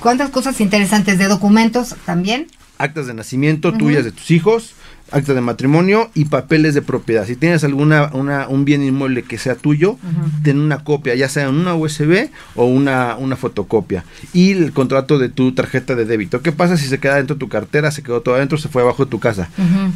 [0.00, 2.48] ¿Cuántas cosas interesantes de documentos también?
[2.76, 3.78] Actas de nacimiento uh -huh.
[3.78, 4.74] tuyas de tus hijos,
[5.10, 7.26] acta de matrimonio y papeles de propiedad.
[7.26, 10.42] Si tienes alguna una, un bien inmueble que sea tuyo, uh -huh.
[10.42, 14.04] ten una copia, ya sea en una USB o una, una fotocopia.
[14.32, 16.42] Y el contrato de tu tarjeta de débito.
[16.42, 18.82] ¿Qué pasa si se queda dentro de tu cartera, se quedó todo adentro, se fue
[18.82, 19.48] abajo de tu casa?
[19.58, 19.90] Uh -huh.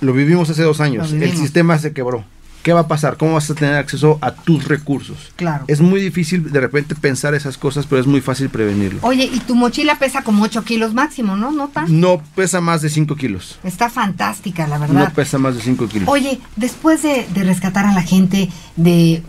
[0.00, 1.12] Lo vivimos hace dos años.
[1.12, 2.24] El sistema se quebró.
[2.62, 3.16] ¿Qué va a pasar?
[3.16, 5.32] ¿Cómo vas a tener acceso a tus recursos?
[5.36, 5.64] Claro.
[5.66, 9.00] Es muy difícil de repente pensar esas cosas, pero es muy fácil prevenirlo.
[9.02, 11.50] Oye, y tu mochila pesa como 8 kilos máximo, ¿no?
[11.50, 12.00] ¿No tan?
[12.00, 13.58] No pesa más de 5 kilos.
[13.64, 15.08] Está fantástica, la verdad.
[15.08, 16.08] No pesa más de 5 kilos.
[16.08, 19.22] Oye, después de, de rescatar a la gente, de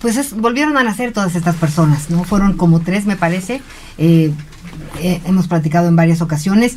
[0.00, 2.24] pues es- volvieron a nacer todas estas personas, ¿no?
[2.24, 3.62] Fueron como tres, me parece.
[3.98, 4.32] Eh,
[5.00, 6.76] eh, hemos platicado en varias ocasiones.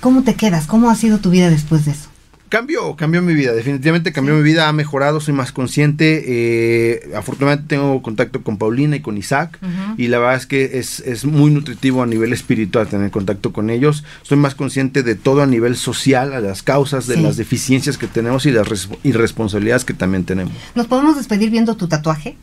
[0.00, 0.66] ¿Cómo te quedas?
[0.66, 2.05] ¿Cómo ha sido tu vida después de eso?
[2.48, 6.22] Cambió, cambió mi vida, definitivamente cambió mi vida, ha mejorado, soy más consciente.
[6.26, 9.58] eh, afortunadamente tengo contacto con Paulina y con Isaac
[9.96, 13.68] y la verdad es que es, es muy nutritivo a nivel espiritual tener contacto con
[13.68, 14.04] ellos.
[14.22, 17.20] Soy más consciente de todo a nivel social, a las causas, de Sí.
[17.22, 20.52] las deficiencias que tenemos y las res- irresponsabilidades que también tenemos.
[20.76, 22.36] ¿Nos podemos despedir viendo tu tatuaje?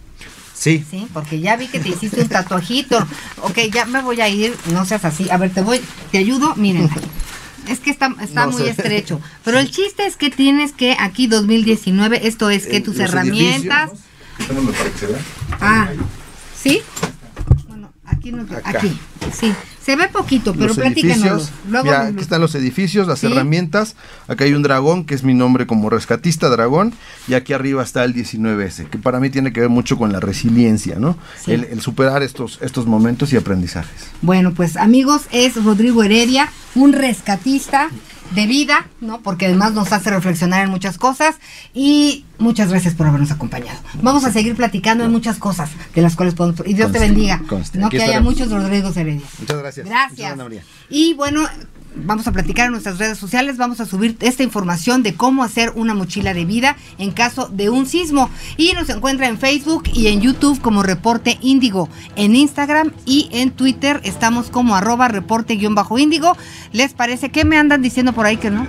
[0.53, 2.97] Sí, Sí, porque ya vi que te hiciste un tatuajito.
[3.41, 5.29] Ok, ya me voy a ir, no seas así.
[5.29, 5.79] A ver, te voy,
[6.11, 6.89] te ayudo, miren.
[7.67, 8.69] Es que está, está No muy sé.
[8.71, 9.21] estrecho.
[9.43, 13.91] Pero el chiste es que tienes que aquí 2019, esto es que Eh, tus herramientas.
[14.39, 15.21] edificios.
[15.59, 15.89] Ah,
[16.61, 16.81] ¿sí?
[18.17, 18.61] Aquí no, Acá.
[18.79, 18.97] aquí,
[19.33, 19.53] sí.
[19.83, 21.17] Se ve poquito, pero los platícanos.
[21.17, 23.27] edificios, Luego mira, nos- aquí están los edificios, las Sí.
[23.27, 23.95] herramientas.
[24.29, 26.93] Acá hay un dragón, que es mi nombre como rescatista dragón.
[27.27, 30.21] Y aquí arriba está el 19S, que para mí tiene que ver mucho con la
[30.21, 31.17] resiliencia, ¿no?
[31.43, 31.51] Sí.
[31.51, 34.07] El, el superar estos, estos momentos y aprendizajes.
[34.21, 37.89] Bueno, pues amigos, es Rodrigo Heredia, un rescatista
[38.33, 39.21] de vida, ¿no?
[39.21, 41.35] Porque además nos hace reflexionar en muchas cosas
[41.73, 43.79] y muchas gracias por habernos acompañado.
[44.01, 46.61] Vamos a seguir platicando de muchas cosas de las cuales podemos...
[46.65, 47.79] Y Dios te bendiga, conste.
[47.79, 49.25] no Aquí que haya muchos Rodrigos Heredia.
[49.39, 49.85] Muchas gracias.
[49.85, 50.63] Muchas Gracias.
[50.89, 51.47] Y bueno,
[51.95, 55.71] vamos a platicar en nuestras redes sociales, vamos a subir esta información de cómo hacer
[55.75, 58.29] una mochila de vida en caso de un sismo.
[58.57, 61.89] Y nos encuentra en Facebook y en YouTube como Reporte Índigo.
[62.15, 66.37] En Instagram y en Twitter estamos como arroba reporte-índigo.
[66.71, 67.29] ¿Les parece?
[67.29, 68.67] ¿Qué me andan diciendo por ahí que no?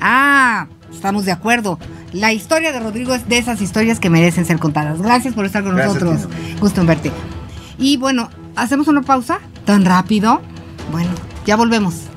[0.00, 1.78] Ah, estamos de acuerdo.
[2.12, 5.02] La historia de Rodrigo es de esas historias que merecen ser contadas.
[5.02, 6.32] Gracias por estar con Gracias, nosotros.
[6.60, 7.12] Gusto en verte.
[7.78, 9.40] Y bueno, ¿hacemos una pausa?
[9.64, 10.40] ¿Tan rápido?
[10.90, 11.10] Bueno,
[11.44, 12.08] ya volvemos.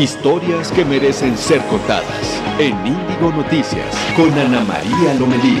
[0.00, 5.60] Historias que merecen ser contadas en Índigo Noticias con Ana María Lomelí.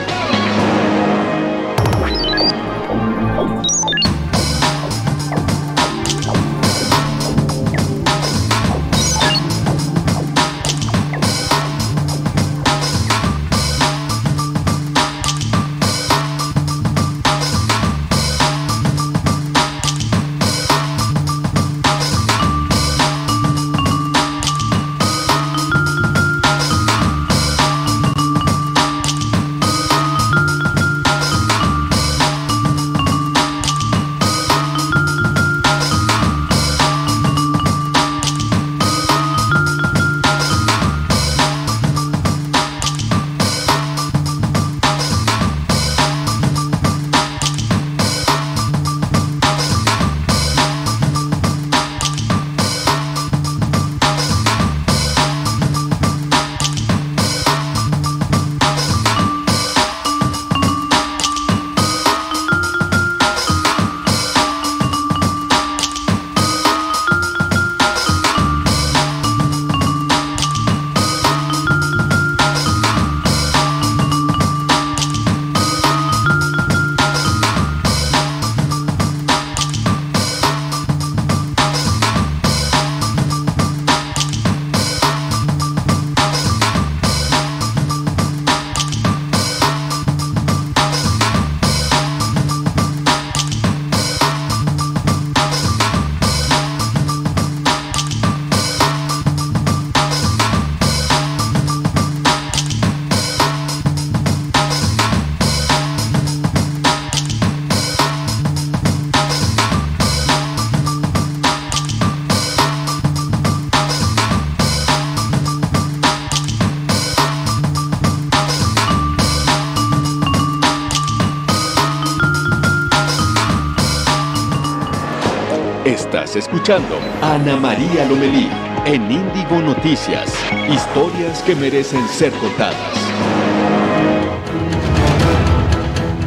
[126.70, 128.48] Ana María Lomelí
[128.86, 130.32] en Índigo Noticias.
[130.70, 132.76] Historias que merecen ser contadas.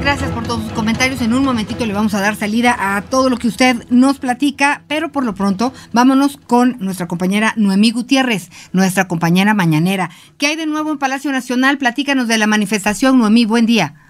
[0.02, 1.22] Gracias por todos sus comentarios.
[1.22, 4.84] En un momentito le vamos a dar salida a todo lo que usted nos platica,
[4.90, 10.10] pero por lo pronto vámonos con nuestra compañera Noemí Gutiérrez, nuestra compañera mañanera.
[10.38, 11.78] ¿Qué hay de nuevo en Palacio Nacional?
[11.78, 13.46] Platícanos de la manifestación, Noemí.
[13.46, 14.03] Buen día.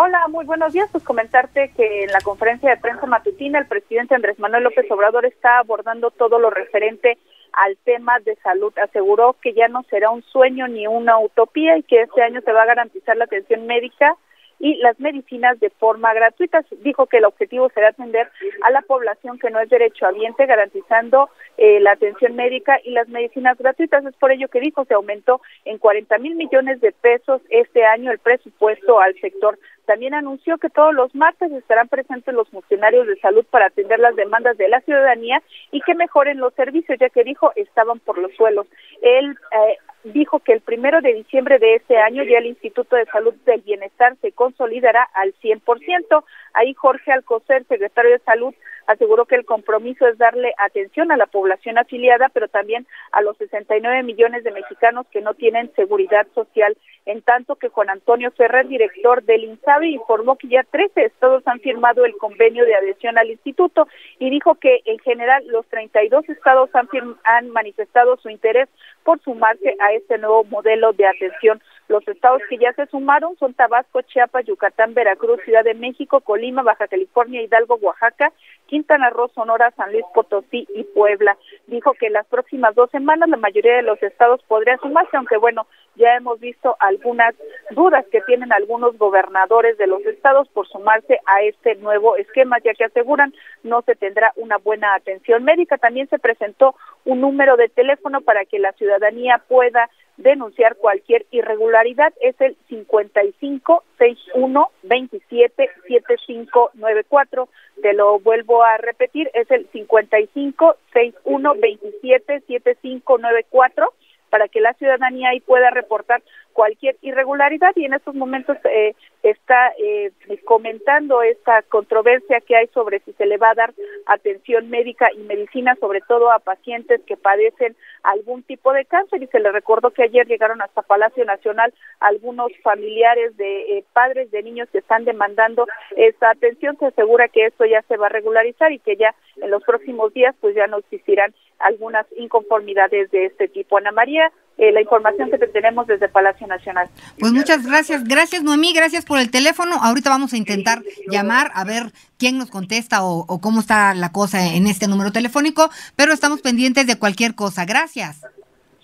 [0.00, 0.88] Hola, muy buenos días.
[0.92, 5.26] Pues comentarte que en la conferencia de prensa matutina el presidente Andrés Manuel López Obrador
[5.26, 7.18] está abordando todo lo referente
[7.52, 8.72] al tema de salud.
[8.78, 12.52] Aseguró que ya no será un sueño ni una utopía y que este año se
[12.52, 14.14] va a garantizar la atención médica
[14.60, 16.64] y las medicinas de forma gratuita.
[16.82, 18.30] Dijo que el objetivo será atender
[18.62, 23.58] a la población que no es derechohabiente, garantizando eh, la atención médica y las medicinas
[23.58, 24.04] gratuitas.
[24.04, 28.12] Es por ello que dijo se aumentó en 40 mil millones de pesos este año
[28.12, 29.58] el presupuesto al sector.
[29.88, 34.14] También anunció que todos los martes estarán presentes los funcionarios de salud para atender las
[34.16, 38.30] demandas de la ciudadanía y que mejoren los servicios, ya que dijo estaban por los
[38.34, 38.66] suelos.
[39.00, 43.06] Él eh, dijo que el primero de diciembre de este año ya el Instituto de
[43.06, 46.22] Salud del Bienestar se consolidará al 100%.
[46.52, 48.54] Ahí Jorge Alcocer, secretario de Salud,
[48.88, 53.36] aseguró que el compromiso es darle atención a la población afiliada, pero también a los
[53.36, 56.74] 69 millones de mexicanos que no tienen seguridad social.
[57.04, 61.60] En tanto que Juan Antonio Ferrer, director del INSABI, informó que ya 13 estados han
[61.60, 66.70] firmado el convenio de adhesión al instituto y dijo que en general los 32 estados
[66.74, 66.88] han,
[67.24, 68.70] han manifestado su interés
[69.04, 71.60] por sumarse a este nuevo modelo de atención.
[71.88, 76.62] Los estados que ya se sumaron son Tabasco, Chiapas, Yucatán, Veracruz, Ciudad de México, Colima,
[76.62, 78.30] Baja California, Hidalgo, Oaxaca,
[78.66, 81.38] Quintana Roo, Sonora, San Luis Potosí y Puebla.
[81.66, 85.38] Dijo que en las próximas dos semanas la mayoría de los estados podrían sumarse, aunque
[85.38, 87.34] bueno, ya hemos visto algunas
[87.70, 92.74] dudas que tienen algunos gobernadores de los estados por sumarse a este nuevo esquema, ya
[92.74, 95.76] que aseguran no se tendrá una buena atención médica.
[95.78, 96.74] También se presentó
[97.04, 103.84] un número de teléfono para que la ciudadanía pueda denunciar cualquier irregularidad es el 55
[103.98, 107.48] 61 27 7594.
[107.80, 113.94] Te lo vuelvo a repetir, es el 55 61 27 7594
[114.28, 119.72] para que la ciudadanía ahí pueda reportar cualquier irregularidad y en estos momentos eh, está
[119.78, 120.10] eh,
[120.44, 123.74] comentando esta controversia que hay sobre si se le va a dar
[124.06, 129.22] atención médica y medicina, sobre todo a pacientes que padecen algún tipo de cáncer.
[129.22, 134.30] Y se le recordó que ayer llegaron hasta Palacio Nacional algunos familiares de eh, padres
[134.30, 136.76] de niños que están demandando esta atención.
[136.78, 140.12] Se asegura que esto ya se va a regularizar y que ya en los próximos
[140.12, 143.76] días pues ya no existirán algunas inconformidades de este tipo.
[143.78, 146.88] Ana María, eh, la información que tenemos desde Palacio Nacional.
[147.18, 149.76] Pues muchas gracias, gracias Noemí, gracias por el teléfono.
[149.82, 154.12] Ahorita vamos a intentar llamar a ver quién nos contesta o, o cómo está la
[154.12, 157.64] cosa en este número telefónico, pero estamos pendientes de cualquier cosa.
[157.64, 158.20] Gracias.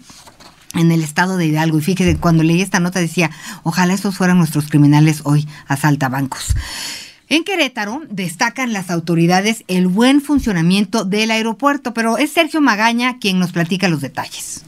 [0.75, 1.79] en el estado de Hidalgo.
[1.79, 3.33] Y fíjese, cuando leí esta nota decía,
[3.65, 6.55] ojalá estos fueran nuestros criminales hoy, asalta bancos.
[7.31, 13.39] En Querétaro destacan las autoridades el buen funcionamiento del aeropuerto, pero es Sergio Magaña quien
[13.39, 14.65] nos platica los detalles.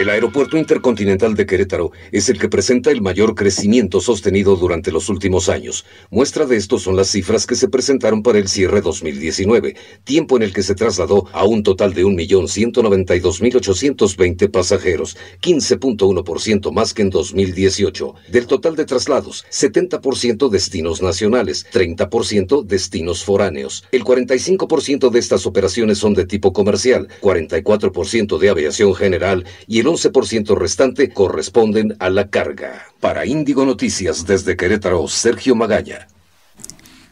[0.00, 5.10] El Aeropuerto Intercontinental de Querétaro es el que presenta el mayor crecimiento sostenido durante los
[5.10, 5.84] últimos años.
[6.08, 10.44] Muestra de esto son las cifras que se presentaron para el cierre 2019, tiempo en
[10.44, 18.14] el que se trasladó a un total de 1.192.820 pasajeros, 15.1% más que en 2018.
[18.32, 23.84] Del total de traslados, 70% destinos nacionales, 30% destinos foráneos.
[23.92, 29.89] El 45% de estas operaciones son de tipo comercial, 44% de aviación general y el
[29.90, 32.86] 11% restante corresponden a la carga.
[33.00, 36.06] Para Índigo Noticias desde Querétaro, Sergio Magaña.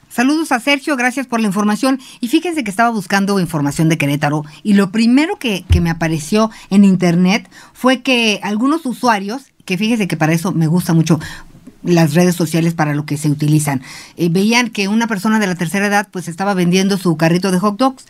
[0.09, 2.01] Saludos a Sergio, gracias por la información.
[2.21, 6.85] Y fíjense que estaba buscando información de Querétaro y lo primero que, me apareció en
[6.85, 11.21] internet fue que algunos usuarios, que fíjense que para eso me gusta mucho
[11.85, 13.83] las redes sociales para lo que se utilizan,
[14.17, 17.61] eh, veían que una persona de la tercera edad pues estaba vendiendo su carrito de
[17.61, 18.05] hot dogs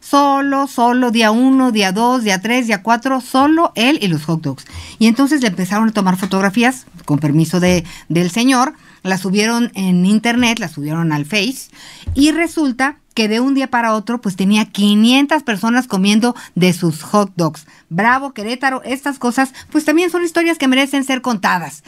[0.00, 4.40] solo, solo, día uno, día dos, día tres, día cuatro, solo él y los hot
[4.40, 4.64] dogs.
[4.98, 10.06] Y entonces le empezaron a tomar fotografías, con permiso de, del señor, las subieron en
[10.06, 11.70] internet, las subieron al Face,
[12.14, 17.02] y resulta que de un día para otro pues tenía 500 personas comiendo de sus
[17.02, 17.66] hot dogs.
[17.88, 21.82] Bravo, Querétaro, estas cosas pues también son historias que merecen ser contadas.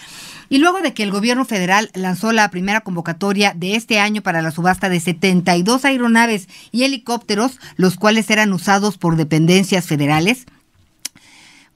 [0.49, 4.43] Y luego de que el gobierno federal lanzó la primera convocatoria de este año para
[4.43, 10.47] la subasta de 72 aeronaves y helicópteros, los cuales eran usados por dependencias federales,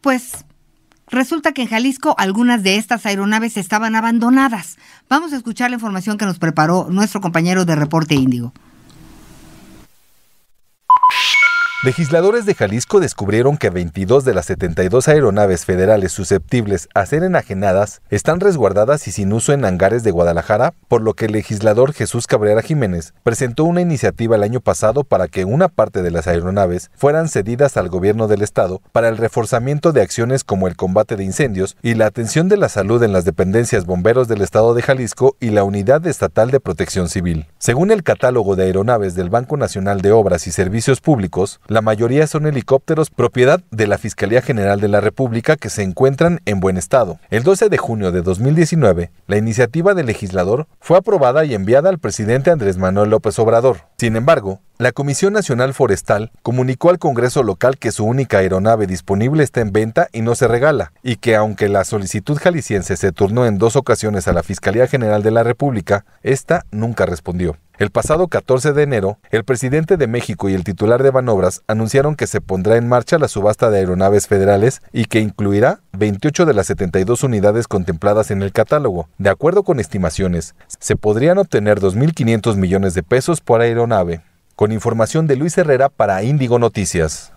[0.01, 0.45] pues
[1.15, 4.77] resulta que en Jalisco algunas de estas aeronaves estaban abandonadas.
[5.09, 8.53] Vamos a escuchar la información que nos preparó nuestro compañero de Reporte Índigo.
[11.85, 18.01] Legisladores de Jalisco descubrieron que 22 de las 72 aeronaves federales susceptibles a ser enajenadas
[18.09, 22.26] están resguardadas y sin uso en hangares de Guadalajara, por lo que el legislador Jesús
[22.26, 26.91] Cabrera Jiménez presentó una iniciativa el año pasado para que una parte de las aeronaves
[26.95, 31.24] fueran cedidas al gobierno del estado para el reforzamiento de acciones como el combate de
[31.24, 35.37] incendios y la atención de la salud en las dependencias bomberos del estado de Jalisco
[35.39, 37.45] y la Unidad Estatal de Protección Civil.
[37.59, 42.29] Según el catálogo de aeronaves del Banco Nacional de Obras y Servicios Públicos, la mayoría
[42.29, 46.77] son helicópteros propiedad de la Fiscalía General de la República que se encuentran en buen
[46.77, 47.18] estado.
[47.31, 51.99] El 12 de junio de 2019, la iniciativa del legislador fue aprobada y enviada al
[51.99, 53.79] presidente Andrés Manuel López Obrador.
[53.99, 59.43] Sin embargo, la Comisión Nacional Forestal comunicó al Congreso local que su única aeronave disponible
[59.43, 63.47] está en venta y no se regala, y que aunque la solicitud jalisciense se turnó
[63.47, 67.57] en dos ocasiones a la Fiscalía General de la República, esta nunca respondió.
[67.78, 72.14] El pasado 14 de enero, el presidente de México y el titular de Banobras anunciaron
[72.14, 76.53] que se pondrá en marcha la subasta de aeronaves federales y que incluirá 28 de
[76.53, 79.09] las 72 unidades contempladas en el catálogo.
[79.16, 84.20] De acuerdo con estimaciones, se podrían obtener 2.500 millones de pesos por aeronave.
[84.57, 87.33] Con información de Luis Herrera para Índigo Noticias.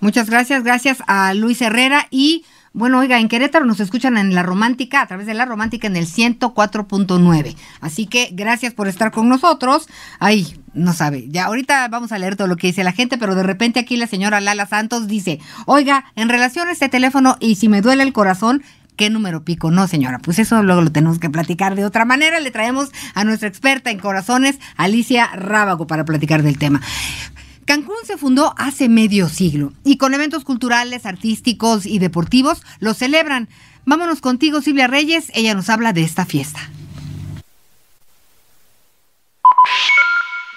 [0.00, 2.44] Muchas gracias, gracias a Luis Herrera y
[2.76, 5.94] bueno, oiga, en Querétaro nos escuchan en La Romántica, a través de La Romántica en
[5.94, 7.54] el 104.9.
[7.80, 9.88] Así que gracias por estar con nosotros.
[10.18, 13.36] Ay, no sabe, ya ahorita vamos a leer todo lo que dice la gente, pero
[13.36, 17.54] de repente aquí la señora Lala Santos dice, oiga, en relación a este teléfono y
[17.54, 18.64] si me duele el corazón,
[18.96, 19.70] ¿Qué número pico?
[19.70, 22.38] No, señora, pues eso luego lo tenemos que platicar de otra manera.
[22.38, 26.80] Le traemos a nuestra experta en corazones, Alicia Rábago, para platicar del tema.
[27.64, 33.48] Cancún se fundó hace medio siglo y con eventos culturales, artísticos y deportivos lo celebran.
[33.86, 35.32] Vámonos contigo, Silvia Reyes.
[35.34, 36.60] Ella nos habla de esta fiesta.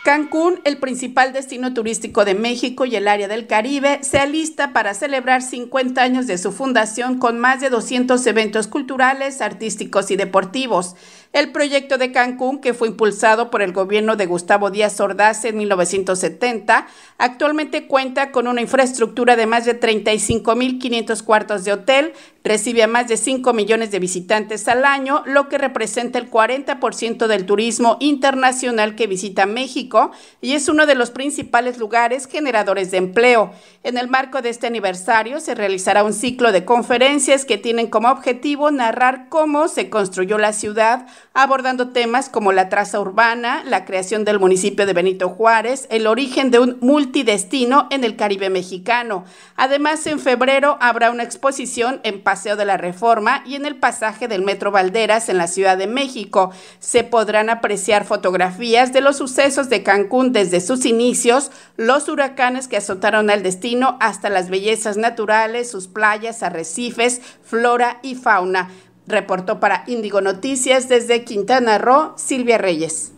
[0.07, 4.93] Cancún, el principal destino turístico de México y el área del Caribe, se alista para
[4.93, 10.95] celebrar 50 años de su fundación con más de 200 eventos culturales, artísticos y deportivos.
[11.33, 15.57] El proyecto de Cancún, que fue impulsado por el gobierno de Gustavo Díaz Ordaz en
[15.57, 22.13] 1970, actualmente cuenta con una infraestructura de más de 35.500 cuartos de hotel,
[22.43, 27.27] recibe a más de 5 millones de visitantes al año, lo que representa el 40%
[27.27, 30.11] del turismo internacional que visita México
[30.41, 33.51] y es uno de los principales lugares generadores de empleo.
[33.83, 38.09] En el marco de este aniversario se realizará un ciclo de conferencias que tienen como
[38.09, 44.25] objetivo narrar cómo se construyó la ciudad, abordando temas como la traza urbana, la creación
[44.25, 49.25] del municipio de Benito Juárez, el origen de un multidestino en el Caribe mexicano.
[49.55, 54.27] Además, en febrero habrá una exposición en Paseo de la Reforma y en el pasaje
[54.27, 56.51] del Metro Valderas en la Ciudad de México.
[56.79, 62.77] Se podrán apreciar fotografías de los sucesos de Cancún desde sus inicios, los huracanes que
[62.77, 68.69] azotaron al destino hasta las bellezas naturales, sus playas, arrecifes, flora y fauna.
[69.07, 73.11] Reportó para Índigo Noticias desde Quintana Roo, Silvia Reyes.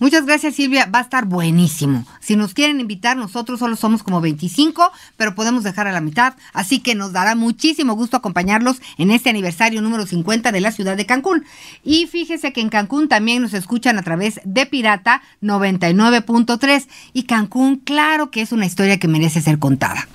[0.00, 2.06] Muchas gracias Silvia, va a estar buenísimo.
[2.20, 6.36] Si nos quieren invitar, nosotros solo somos como 25, pero podemos dejar a la mitad,
[6.54, 10.96] así que nos dará muchísimo gusto acompañarlos en este aniversario número 50 de la ciudad
[10.96, 11.44] de Cancún.
[11.84, 17.76] Y fíjese que en Cancún también nos escuchan a través de Pirata 99.3 y Cancún,
[17.76, 20.08] claro que es una historia que merece ser contada.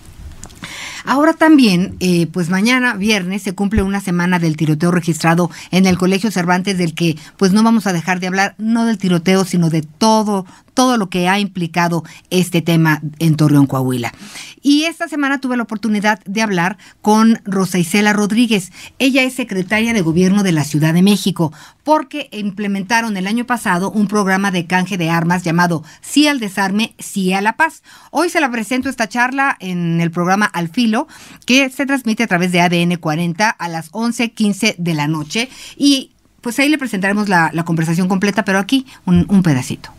[1.06, 5.98] Ahora también, eh, pues mañana, viernes, se cumple una semana del tiroteo registrado en el
[5.98, 9.70] Colegio Cervantes, del que pues no vamos a dejar de hablar, no del tiroteo, sino
[9.70, 10.46] de todo,
[10.76, 14.14] todo lo que ha implicado este tema en Torreón, Coahuila.
[14.62, 18.72] Y esta semana tuve la oportunidad de hablar con Rosa Isela Rodríguez.
[19.00, 21.54] Ella es secretaria de Gobierno de la Ciudad de México,
[21.84, 26.94] porque implementaron el año pasado un programa de canje de armas llamado Sí al desarme,
[27.00, 27.84] sí a la paz.
[28.12, 31.08] Hoy se la presento esta charla en el programa Al Filo,
[31.46, 35.50] que se transmite a través de ADN 40 a las 11.15 de la noche.
[35.78, 36.12] Y
[36.42, 39.95] pues ahí le presentaremos la, conversación completa, pero aquí un pedacito.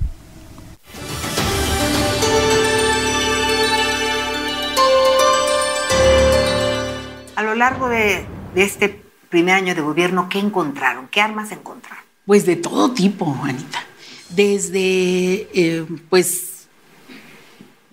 [7.56, 11.08] Largo de, este primer año de gobierno, ¿qué encontraron?
[11.08, 12.04] ¿Qué armas encontraron?
[12.24, 13.84] Pues de todo tipo, Anita.
[14.30, 16.68] Desde, eh, pues,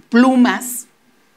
[0.09, 0.87] plumas,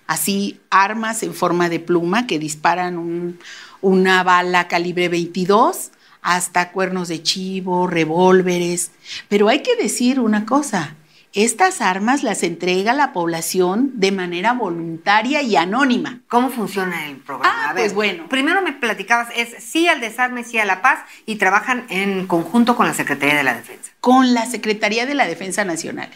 [0.07, 3.39] así armas en forma de pluma que disparan
[3.81, 5.91] una bala calibre 22,
[6.23, 8.91] hasta cuernos de chivo, revólveres.
[9.29, 10.95] Pero hay que decir una cosa,
[11.37, 16.21] estas armas las entrega la población de manera voluntaria y anónima.
[16.29, 17.69] ¿Cómo funciona el programa?
[17.69, 18.27] Ah, pues bueno.
[18.29, 22.75] Primero me platicabas, es sí al desarme, sí a la paz, y trabajan en conjunto
[22.75, 23.93] con la Secretaría de la Defensa.
[24.01, 26.09] Con la Secretaría de la Defensa Nacional.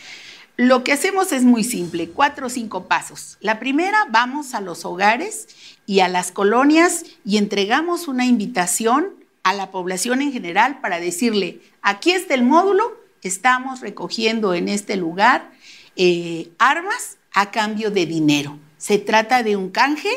[0.56, 3.36] Lo que hacemos es muy simple, cuatro o cinco pasos.
[3.40, 5.48] La primera, vamos a los hogares
[5.84, 11.60] y a las colonias y entregamos una invitación a la población en general para decirle,
[11.82, 15.50] aquí está el módulo, estamos recogiendo en este lugar
[15.96, 18.58] eh, armas a cambio de dinero.
[18.78, 20.10] Se trata de un canje,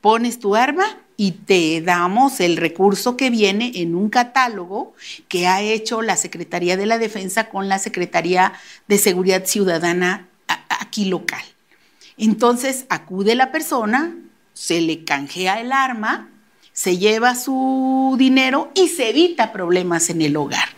[0.00, 4.94] pones tu arma y te damos el recurso que viene en un catálogo
[5.28, 8.54] que ha hecho la Secretaría de la Defensa con la Secretaría
[8.88, 10.28] de Seguridad Ciudadana
[10.68, 11.42] aquí local.
[12.16, 14.16] Entonces acude la persona,
[14.52, 16.30] se le canjea el arma,
[16.72, 20.68] se lleva su dinero y se evita problemas en el hogar.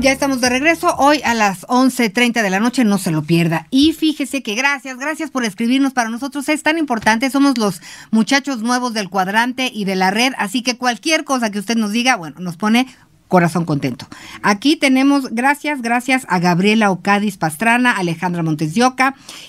[0.00, 3.66] Ya estamos de regreso hoy a las 11.30 de la noche, no se lo pierda.
[3.70, 5.92] Y fíjese que gracias, gracias por escribirnos.
[5.92, 10.32] Para nosotros es tan importante, somos los muchachos nuevos del cuadrante y de la red,
[10.38, 12.86] así que cualquier cosa que usted nos diga, bueno, nos pone
[13.28, 14.08] corazón contento.
[14.42, 18.74] Aquí tenemos, gracias, gracias a Gabriela Ocadis Pastrana, Alejandra Montes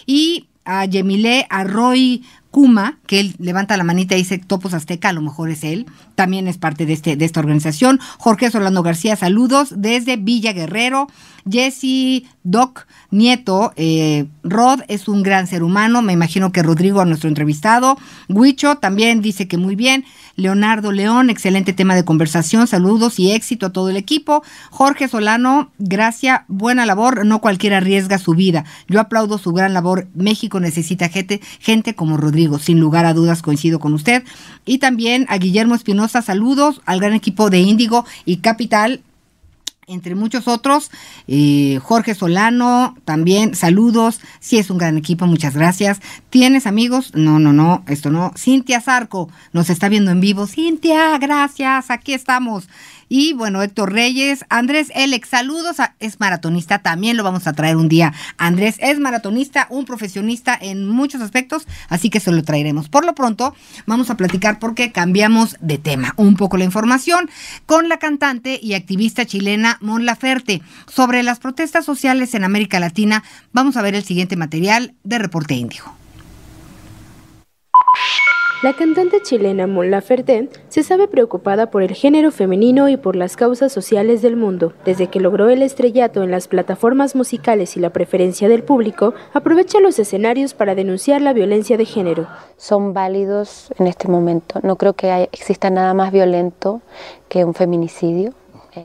[0.06, 5.14] y a Yemile Arroy Kuma, que él levanta la manita y dice Topos Azteca, a
[5.14, 5.86] lo mejor es él,
[6.16, 8.00] también es parte de, este, de esta organización.
[8.18, 11.08] Jorge Solano García, saludos desde Villa Guerrero.
[11.50, 17.30] Jesse Doc Nieto, eh, Rod es un gran ser humano, me imagino que Rodrigo, nuestro
[17.30, 17.98] entrevistado.
[18.30, 20.06] Huicho también dice que muy bien.
[20.36, 24.44] Leonardo León, excelente tema de conversación, saludos y éxito a todo el equipo.
[24.70, 28.66] Jorge Solano, gracias, buena labor, no cualquiera arriesga su vida.
[28.88, 30.08] Yo aplaudo su gran labor.
[30.14, 34.24] México necesita gente, gente como Rodrigo, sin lugar a dudas coincido con usted.
[34.66, 39.02] Y también a Guillermo Espinosa, saludos al gran equipo de Índigo y Capital
[39.92, 40.92] entre muchos otros.
[41.28, 44.22] Eh, Jorge Solano, también saludos.
[44.40, 46.00] Sí, es un gran equipo, muchas gracias.
[46.30, 47.12] ¿Tienes amigos?
[47.14, 48.32] No, no, no, esto no.
[48.38, 50.48] Cintia Zarco nos está viendo en vivo.
[50.48, 52.68] Cintia, gracias, aquí estamos.
[53.14, 57.90] Y bueno, Héctor Reyes, Andrés Elex, saludos, es maratonista, también lo vamos a traer un
[57.90, 58.14] día.
[58.38, 62.88] Andrés es maratonista, un profesionista en muchos aspectos, así que se lo traeremos.
[62.88, 63.54] Por lo pronto,
[63.86, 67.30] vamos a platicar porque cambiamos de tema un poco la información
[67.66, 73.26] con la cantante y activista chilena Mon Laferte sobre las protestas sociales en América Latina.
[73.52, 76.01] Vamos a ver el siguiente material de Reporte Índigo.
[78.64, 83.36] La cantante chilena Mon Laferte se sabe preocupada por el género femenino y por las
[83.36, 84.74] causas sociales del mundo.
[84.86, 89.80] Desde que logró el estrellato en las plataformas musicales y la preferencia del público, aprovecha
[89.80, 92.28] los escenarios para denunciar la violencia de género.
[92.56, 94.60] Son válidos en este momento.
[94.62, 96.82] No creo que exista nada más violento
[97.30, 98.36] que un feminicidio.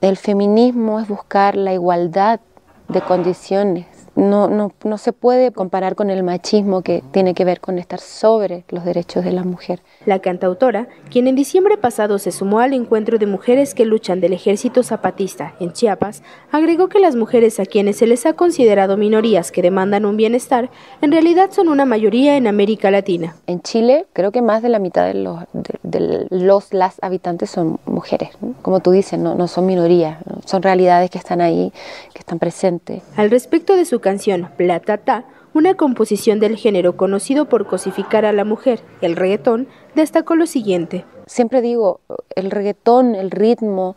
[0.00, 2.40] El feminismo es buscar la igualdad
[2.88, 7.60] de condiciones no, no, no se puede comparar con el machismo que tiene que ver
[7.60, 9.80] con estar sobre los derechos de la mujer.
[10.06, 14.32] La cantautora, quien en diciembre pasado se sumó al encuentro de mujeres que luchan del
[14.32, 19.52] ejército zapatista en Chiapas, agregó que las mujeres a quienes se les ha considerado minorías
[19.52, 20.70] que demandan un bienestar,
[21.02, 23.36] en realidad son una mayoría en América Latina.
[23.46, 25.40] En Chile, creo que más de la mitad de los,
[25.82, 28.30] de, los las habitantes son mujeres.
[28.62, 31.72] Como tú dices, no, no son minorías, son realidades que están ahí,
[32.14, 33.02] que están presentes.
[33.16, 38.44] Al respecto de su canción Platata, una composición del género conocido por cosificar a la
[38.44, 41.04] mujer, el reggaetón, destacó lo siguiente.
[41.26, 41.98] Siempre digo,
[42.36, 43.96] el reggaetón, el ritmo,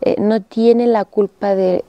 [0.00, 1.84] eh, no tiene la culpa de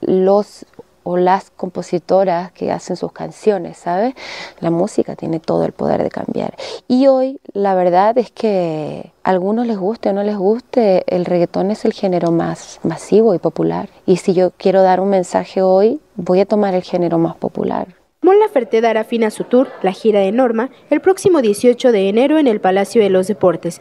[0.00, 0.64] los
[1.02, 4.14] o las compositoras que hacen sus canciones, ¿sabes?
[4.60, 6.54] La música tiene todo el poder de cambiar.
[6.86, 11.24] Y hoy la verdad es que a algunos les guste o no les guste, el
[11.24, 13.88] reggaetón es el género más masivo y popular.
[14.06, 17.86] Y si yo quiero dar un mensaje hoy, voy a tomar el género más popular.
[18.20, 22.08] Mon Laferte dará fin a su tour, la gira de Norma, el próximo 18 de
[22.08, 23.80] enero en el Palacio de los Deportes.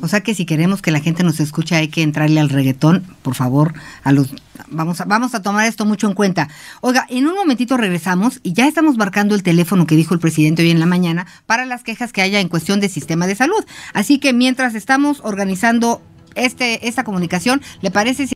[0.00, 3.04] O sea que si queremos que la gente nos escuche hay que entrarle al reggaetón,
[3.22, 4.34] por favor, a los
[4.68, 6.48] vamos a, vamos a tomar esto mucho en cuenta.
[6.80, 10.62] Oiga, en un momentito regresamos y ya estamos marcando el teléfono que dijo el presidente
[10.62, 13.64] hoy en la mañana para las quejas que haya en cuestión de sistema de salud.
[13.92, 16.02] Así que mientras estamos organizando
[16.34, 18.34] este, esta comunicación, ¿le parece si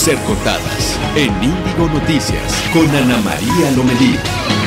[0.00, 0.98] ser contadas.
[1.14, 4.59] En Índigo Noticias, con Ana María Lomelí.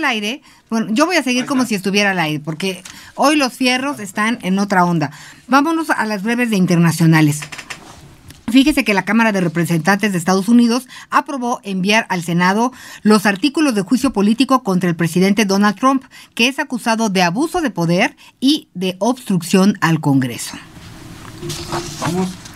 [0.00, 0.42] Al aire.
[0.68, 2.82] Bueno, yo voy a seguir como si estuviera al aire, porque
[3.14, 5.10] hoy los fierros están en otra onda.
[5.46, 7.40] Vámonos a las breves de internacionales.
[8.50, 12.72] Fíjese que la Cámara de Representantes de Estados Unidos aprobó enviar al Senado
[13.02, 17.60] los artículos de juicio político contra el presidente Donald Trump, que es acusado de abuso
[17.60, 20.56] de poder y de obstrucción al Congreso.
[22.00, 22.49] Vamos.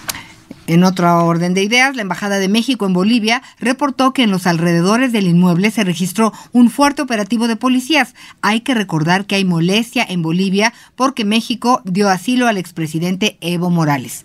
[0.67, 4.47] En otro orden de ideas, la Embajada de México en Bolivia reportó que en los
[4.47, 8.15] alrededores del inmueble se registró un fuerte operativo de policías.
[8.41, 13.69] Hay que recordar que hay molestia en Bolivia porque México dio asilo al expresidente Evo
[13.69, 14.25] Morales.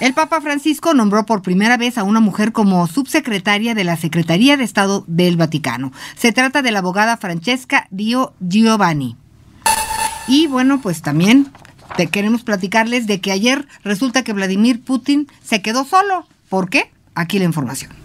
[0.00, 4.56] El Papa Francisco nombró por primera vez a una mujer como subsecretaria de la Secretaría
[4.56, 5.92] de Estado del Vaticano.
[6.16, 9.16] Se trata de la abogada Francesca Dio Giovanni.
[10.26, 11.50] Y bueno, pues también
[11.96, 16.26] te queremos platicarles de que ayer resulta que Vladimir Putin se quedó solo.
[16.48, 16.90] ¿Por qué?
[17.14, 18.04] Aquí la información.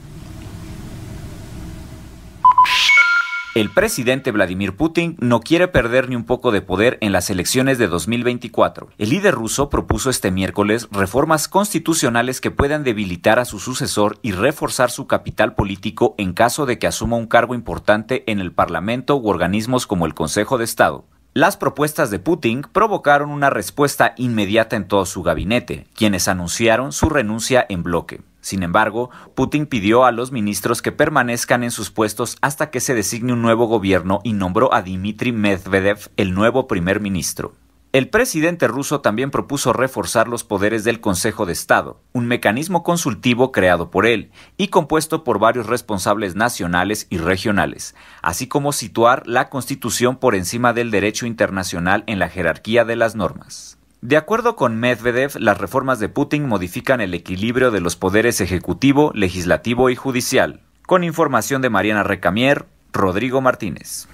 [3.55, 7.77] El presidente Vladimir Putin no quiere perder ni un poco de poder en las elecciones
[7.77, 8.89] de 2024.
[8.97, 14.32] El líder ruso propuso este miércoles reformas constitucionales que puedan debilitar a su sucesor y
[14.34, 19.17] reforzar su capital político en caso de que asuma un cargo importante en el Parlamento
[19.17, 21.05] u organismos como el Consejo de Estado.
[21.40, 27.08] Las propuestas de Putin provocaron una respuesta inmediata en todo su gabinete, quienes anunciaron su
[27.08, 28.20] renuncia en bloque.
[28.42, 32.94] Sin embargo, Putin pidió a los ministros que permanezcan en sus puestos hasta que se
[32.94, 37.54] designe un nuevo gobierno y nombró a Dmitry Medvedev el nuevo primer ministro.
[37.92, 43.52] El presidente ruso también propuso reforzar los poderes del Consejo de Estado, un mecanismo consultivo
[43.52, 49.50] creado por él y compuesto por varios responsables nacionales y regionales, así como situar la
[49.50, 53.80] Constitución por encima del derecho internacional en la jerarquía de las normas.
[54.02, 59.12] De acuerdo con Medvedev, las reformas de Putin modifican el equilibrio de los poderes ejecutivo,
[59.16, 60.62] legislativo y judicial.
[60.86, 64.08] Con información de Mariana Recamier, Rodrigo Martínez.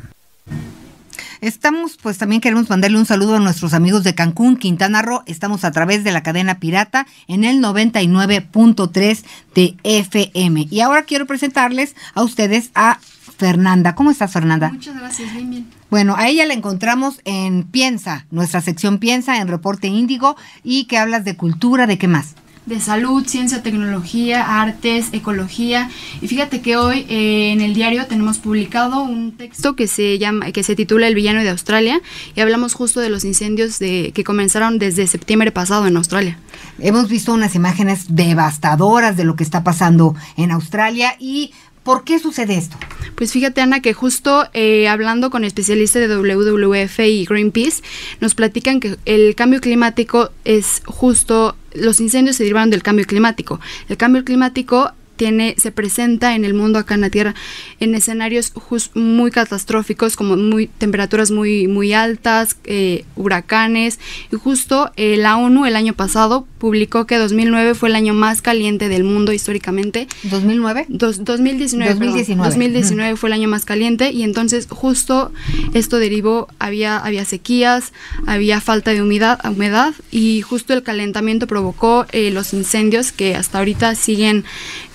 [1.42, 5.24] Estamos, pues también queremos mandarle un saludo a nuestros amigos de Cancún, Quintana Roo.
[5.26, 9.24] Estamos a través de la cadena pirata en el 99.3
[9.54, 10.68] de FM.
[10.70, 13.00] Y ahora quiero presentarles a ustedes a
[13.38, 13.96] Fernanda.
[13.96, 14.70] ¿Cómo estás, Fernanda?
[14.70, 15.68] Muchas gracias, bien, bien.
[15.90, 20.98] Bueno, a ella la encontramos en Piensa, nuestra sección Piensa en Reporte Índigo y que
[20.98, 22.36] hablas de cultura, ¿de qué más?
[22.66, 25.90] De salud, ciencia, tecnología, artes, ecología.
[26.22, 30.52] Y fíjate que hoy eh, en el diario tenemos publicado un texto que se llama,
[30.52, 32.02] que se titula El villano de Australia
[32.36, 36.40] y hablamos justo de los incendios de, que comenzaron desde septiembre pasado en Australia.
[36.80, 41.52] Hemos visto unas imágenes devastadoras de lo que está pasando en Australia y
[41.86, 42.78] ¿Por qué sucede esto?
[43.14, 47.84] Pues fíjate, Ana, que justo eh, hablando con especialistas de WWF y Greenpeace,
[48.20, 53.60] nos platican que el cambio climático es justo, los incendios se derivaron del cambio climático.
[53.90, 57.36] El cambio climático tiene, se presenta en el mundo acá en la Tierra
[57.80, 58.54] en escenarios
[58.94, 64.00] muy catastróficos, como muy, temperaturas muy, muy altas, eh, huracanes.
[64.32, 68.42] Y justo eh, la ONU el año pasado publicó que 2009 fue el año más
[68.42, 70.08] caliente del mundo históricamente.
[70.24, 70.86] ¿2009?
[70.90, 71.94] 2019.
[71.94, 72.50] 2019.
[72.50, 75.32] 2019 fue el año más caliente y entonces justo
[75.74, 77.94] esto derivó, había, había sequías,
[78.26, 83.60] había falta de humedad, humedad y justo el calentamiento provocó eh, los incendios que hasta
[83.60, 84.44] ahorita siguen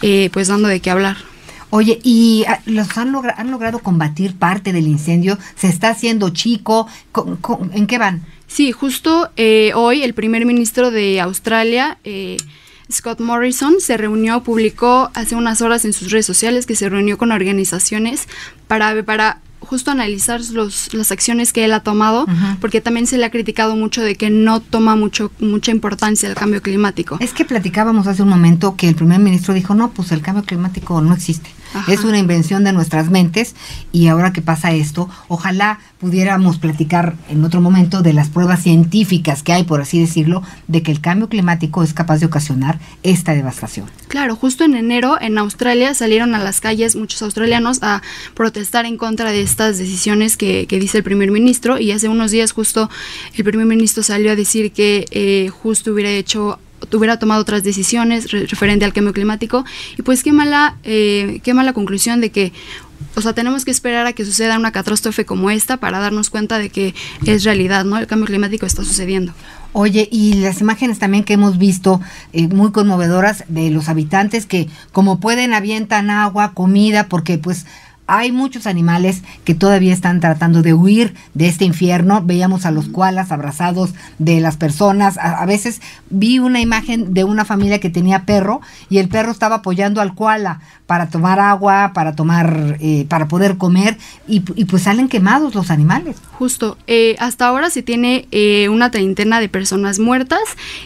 [0.03, 1.17] eh, pues dando de qué hablar.
[1.71, 5.39] Oye, ¿y los han, han logrado combatir parte del incendio?
[5.55, 6.89] ¿Se está haciendo chico?
[7.73, 8.25] ¿En qué van?
[8.49, 12.37] Sí, justo eh, hoy el primer ministro de Australia, eh,
[12.91, 17.17] Scott Morrison, se reunió, publicó hace unas horas en sus redes sociales que se reunió
[17.17, 18.27] con organizaciones
[18.67, 19.41] para, para
[19.71, 22.27] justo analizar los, las acciones que él ha tomado,
[22.61, 26.35] porque también se le ha criticado mucho de que no toma mucho mucha importancia el
[26.35, 27.19] cambio climático.
[27.21, 30.43] Es que platicábamos hace un momento que el primer ministro dijo, no, pues el cambio
[30.43, 31.51] climático no existe.
[31.89, 33.55] Es una invención de nuestras mentes
[33.93, 39.43] y ahora que pasa esto, ojalá pudiéramos platicar en otro momento de las pruebas científicas
[39.43, 43.35] que hay, por así decirlo, de que el cambio climático es capaz de ocasionar esta
[43.35, 43.87] devastación.
[44.09, 48.03] Claro, justo en enero en Australia salieron a las calles muchos australianos a
[48.35, 52.53] protestar en contra de estas decisiones que, dice el primer ministro y hace unos días
[52.53, 52.89] justo
[53.37, 56.59] el primer ministro salió a decir que eh, justo hubiera hecho
[56.93, 59.65] hubiera tomado otras decisiones referente al cambio climático
[59.97, 62.53] y pues qué mala, eh, qué mala conclusión de que
[63.17, 66.59] o sea, tenemos que esperar a que suceda una catástrofe como esta para darnos cuenta
[66.59, 67.99] de que es realidad, ¿no?
[67.99, 69.33] El cambio climático está sucediendo.
[69.73, 72.01] Oye, y las imágenes también que hemos visto
[72.33, 77.67] eh, muy conmovedoras de los habitantes que como pueden avientan agua, comida, porque pues
[78.11, 82.23] hay muchos animales que todavía están tratando de huir de este infierno.
[82.23, 85.17] Veíamos a los koalas abrazados de las personas.
[85.17, 85.81] A, veces
[86.11, 90.17] vi una imagen de una familia que tenía perro y el perro estaba apoyando al
[90.17, 90.61] koala
[90.91, 96.17] para tomar agua, para tomar, eh, para poder comer y, pues salen quemados los animales.
[96.33, 96.77] Justo.
[96.89, 100.41] Eh, hasta ahora se tiene eh, una treintena de personas muertas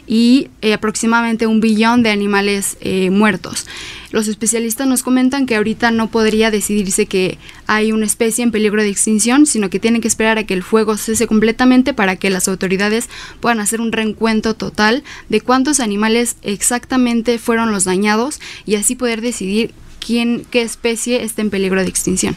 [0.07, 2.77] y aproximadamente un billón de animales
[3.11, 3.67] muertos.
[4.11, 8.83] Los especialistas nos comentan que ahorita no podría decidirse que hay una especie en peligro
[8.83, 12.31] de extinción, sino que tienen que esperar a que el fuego cese completamente para que
[12.31, 13.09] las autoridades
[13.41, 19.21] puedan hacer un reencuentro total de cuántos animales exactamente fueron los dañados y así poder
[19.21, 19.75] decidir
[20.05, 22.37] quién, qué especie está en peligro de extinción.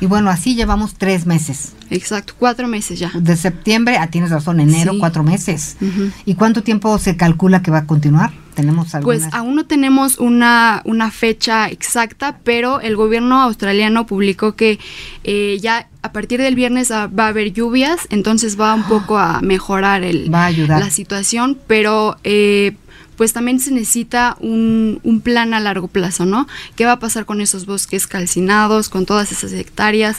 [0.00, 1.72] Y bueno, así llevamos tres meses.
[1.90, 3.10] Exacto, cuatro meses ya.
[3.14, 5.76] De septiembre, ah, tienes razón, enero, cuatro meses.
[6.24, 8.32] ¿Y cuánto tiempo se calcula que va a continuar?
[8.54, 14.78] ¿Tenemos Pues aún no tenemos una, una fecha exacta, pero el gobierno australiano publicó que
[15.24, 19.42] eh, ya a partir del viernes va a haber lluvias, entonces va un poco a
[19.42, 20.80] mejorar el, va a ayudar.
[20.80, 22.76] la situación, pero eh,
[23.16, 26.46] pues también se necesita un, un, plan a largo plazo, ¿no?
[26.76, 30.18] ¿Qué va a pasar con esos bosques calcinados, con todas esas hectáreas?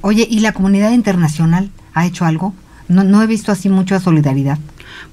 [0.00, 2.54] Oye, ¿y la comunidad internacional ha hecho algo?
[2.88, 4.58] No, no he visto así mucha solidaridad.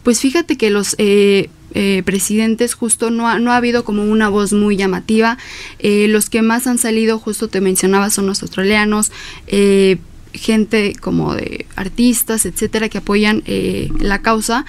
[0.04, 4.30] Pues fíjate que los eh, eh, presidentes justo no ha, no ha habido como una
[4.30, 5.38] voz muy llamativa.
[5.80, 9.12] Eh, los que más han salido, justo te mencionaba, son los australianos.
[10.34, 13.42] gente como de artistas, etcétera, que apoyan
[14.00, 14.66] la causa,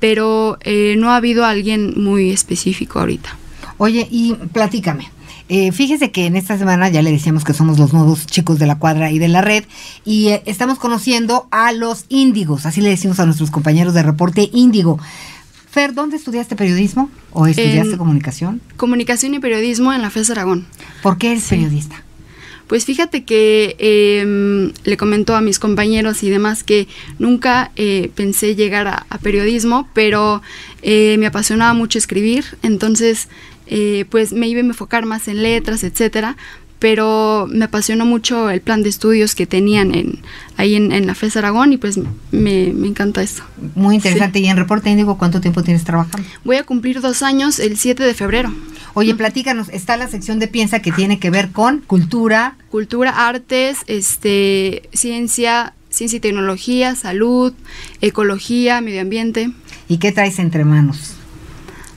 [0.00, 0.58] pero
[0.96, 3.36] no ha habido alguien muy específico ahorita.
[3.78, 5.10] Oye, y platícame,
[5.48, 8.66] eh, fíjese que en esta semana ya le decíamos que somos los nuevos chicos de
[8.66, 9.64] la cuadra y de la red
[10.04, 14.50] y eh, estamos conociendo a los índigos, así le decimos a nuestros compañeros de reporte
[14.52, 14.98] índigo.
[15.70, 18.60] Fer, ¿dónde estudiaste periodismo o estudiaste comunicación?
[18.76, 20.66] Comunicación y periodismo en la FES Aragón.
[21.02, 22.02] ¿Por qué eres periodista?
[22.66, 26.88] Pues fíjate que em, le comentó a mis compañeros y demás que
[27.18, 30.42] nunca eh, pensé llegar a, periodismo, pero
[30.82, 33.28] me apasionaba mucho escribir, entonces
[33.68, 36.36] eh, pues me iba a enfocar más en letras, etcétera,
[36.78, 40.18] pero me apasionó mucho el plan de estudios que tenían en,
[40.56, 41.98] ahí en, la FES Aragón y pues
[42.30, 43.42] me, encanta esto.
[43.74, 44.40] Muy interesante.
[44.40, 46.26] ¿Y en Reporte Índigo cuánto tiempo tienes trabajando?
[46.44, 48.52] Voy a cumplir dos años el 7 de febrero.
[48.94, 52.56] Oye, platícanos, está la sección de Piensa que tiene que ver con cultura.
[52.70, 57.52] Cultura, artes, este, ciencia, ciencia y tecnología, salud,
[58.00, 59.50] ecología, medio ambiente.
[59.88, 61.15] ¿Y qué traes entre manos?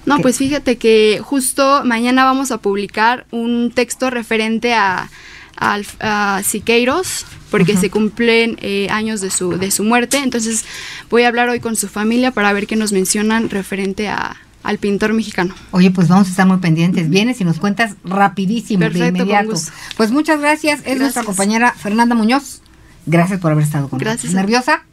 [0.09, 5.09] No, pues fíjate que justo mañana vamos a publicar un texto referente a,
[5.57, 10.17] a, Siqueiros, porque se cumplen eh, años de su, de su muerte.
[10.17, 10.65] Entonces
[11.09, 14.77] voy a hablar hoy con su familia para ver qué nos mencionan referente a, al
[14.77, 15.53] pintor mexicano.
[15.71, 17.09] Oye, pues vamos a estar muy pendientes.
[17.09, 19.53] Vienes y nos cuentas rapidísimo, Perfecto, de inmediato.
[19.97, 20.81] Pues muchas gracias.
[20.85, 22.61] Es nuestra compañera Fernanda Muñoz.
[23.05, 24.33] Gracias por haber estado con nosotros.
[24.33, 24.83] ¿Nerviosa?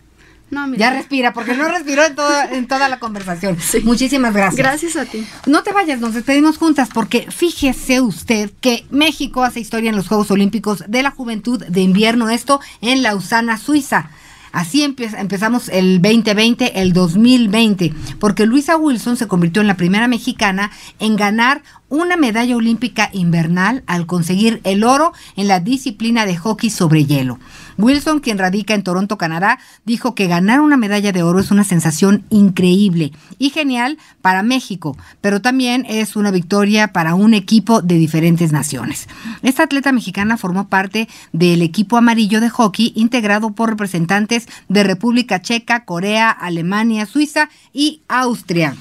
[0.51, 2.15] No, ya respira, porque no respiró en,
[2.55, 3.57] en toda la conversación.
[3.85, 4.57] Muchísimas gracias.
[4.57, 5.27] Gracias a ti.
[5.47, 10.09] No te vayas, nos despedimos juntas, porque fíjese usted que México hace historia en los
[10.09, 14.11] Juegos Olímpicos de la Juventud de Invierno, esto en Lausana, Suiza.
[14.57, 20.71] Así empezamos el 2020, el 2020, porque Luisa Wilson se convirtió en la primera mexicana
[20.99, 26.71] en ganar una medalla olímpica invernal al conseguir el oro en la disciplina de hockey
[26.71, 27.39] sobre hielo.
[27.79, 31.65] Wilson, quien radica en Toronto, Canadá, dijo que ganar una medalla de oro es una
[31.65, 37.97] sensación increíble y genial para México, pero también es una victoria para un equipo de
[37.97, 39.09] diferentes naciones.
[39.43, 45.43] Esta atleta mexicana formó parte del equipo amarillo de hockey integrado por representantes de República
[45.43, 48.75] Checa, Corea, Alemania, Suiza y Austria.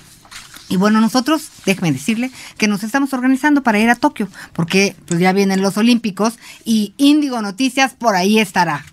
[0.67, 5.19] Y bueno, nosotros, déjeme decirle que nos estamos organizando para ir a Tokio, porque pues
[5.19, 8.83] ya vienen los Olímpicos y Índigo Noticias por ahí estará.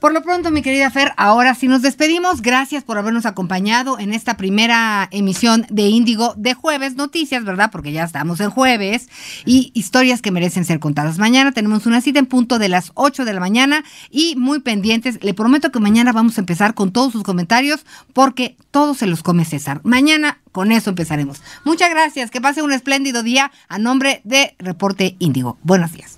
[0.00, 2.40] Por lo pronto, mi querida Fer, ahora sí nos despedimos.
[2.40, 7.70] Gracias por habernos acompañado en esta primera emisión de Índigo de jueves, noticias, ¿verdad?
[7.72, 9.08] Porque ya estamos en jueves
[9.44, 11.18] y historias que merecen ser contadas.
[11.18, 15.18] Mañana tenemos una cita en punto de las 8 de la mañana y muy pendientes.
[15.20, 19.24] Le prometo que mañana vamos a empezar con todos sus comentarios porque todos se los
[19.24, 19.80] come César.
[19.82, 21.42] Mañana con eso empezaremos.
[21.64, 22.30] Muchas gracias.
[22.30, 25.58] Que pase un espléndido día a nombre de Reporte Índigo.
[25.64, 26.17] Buenos días.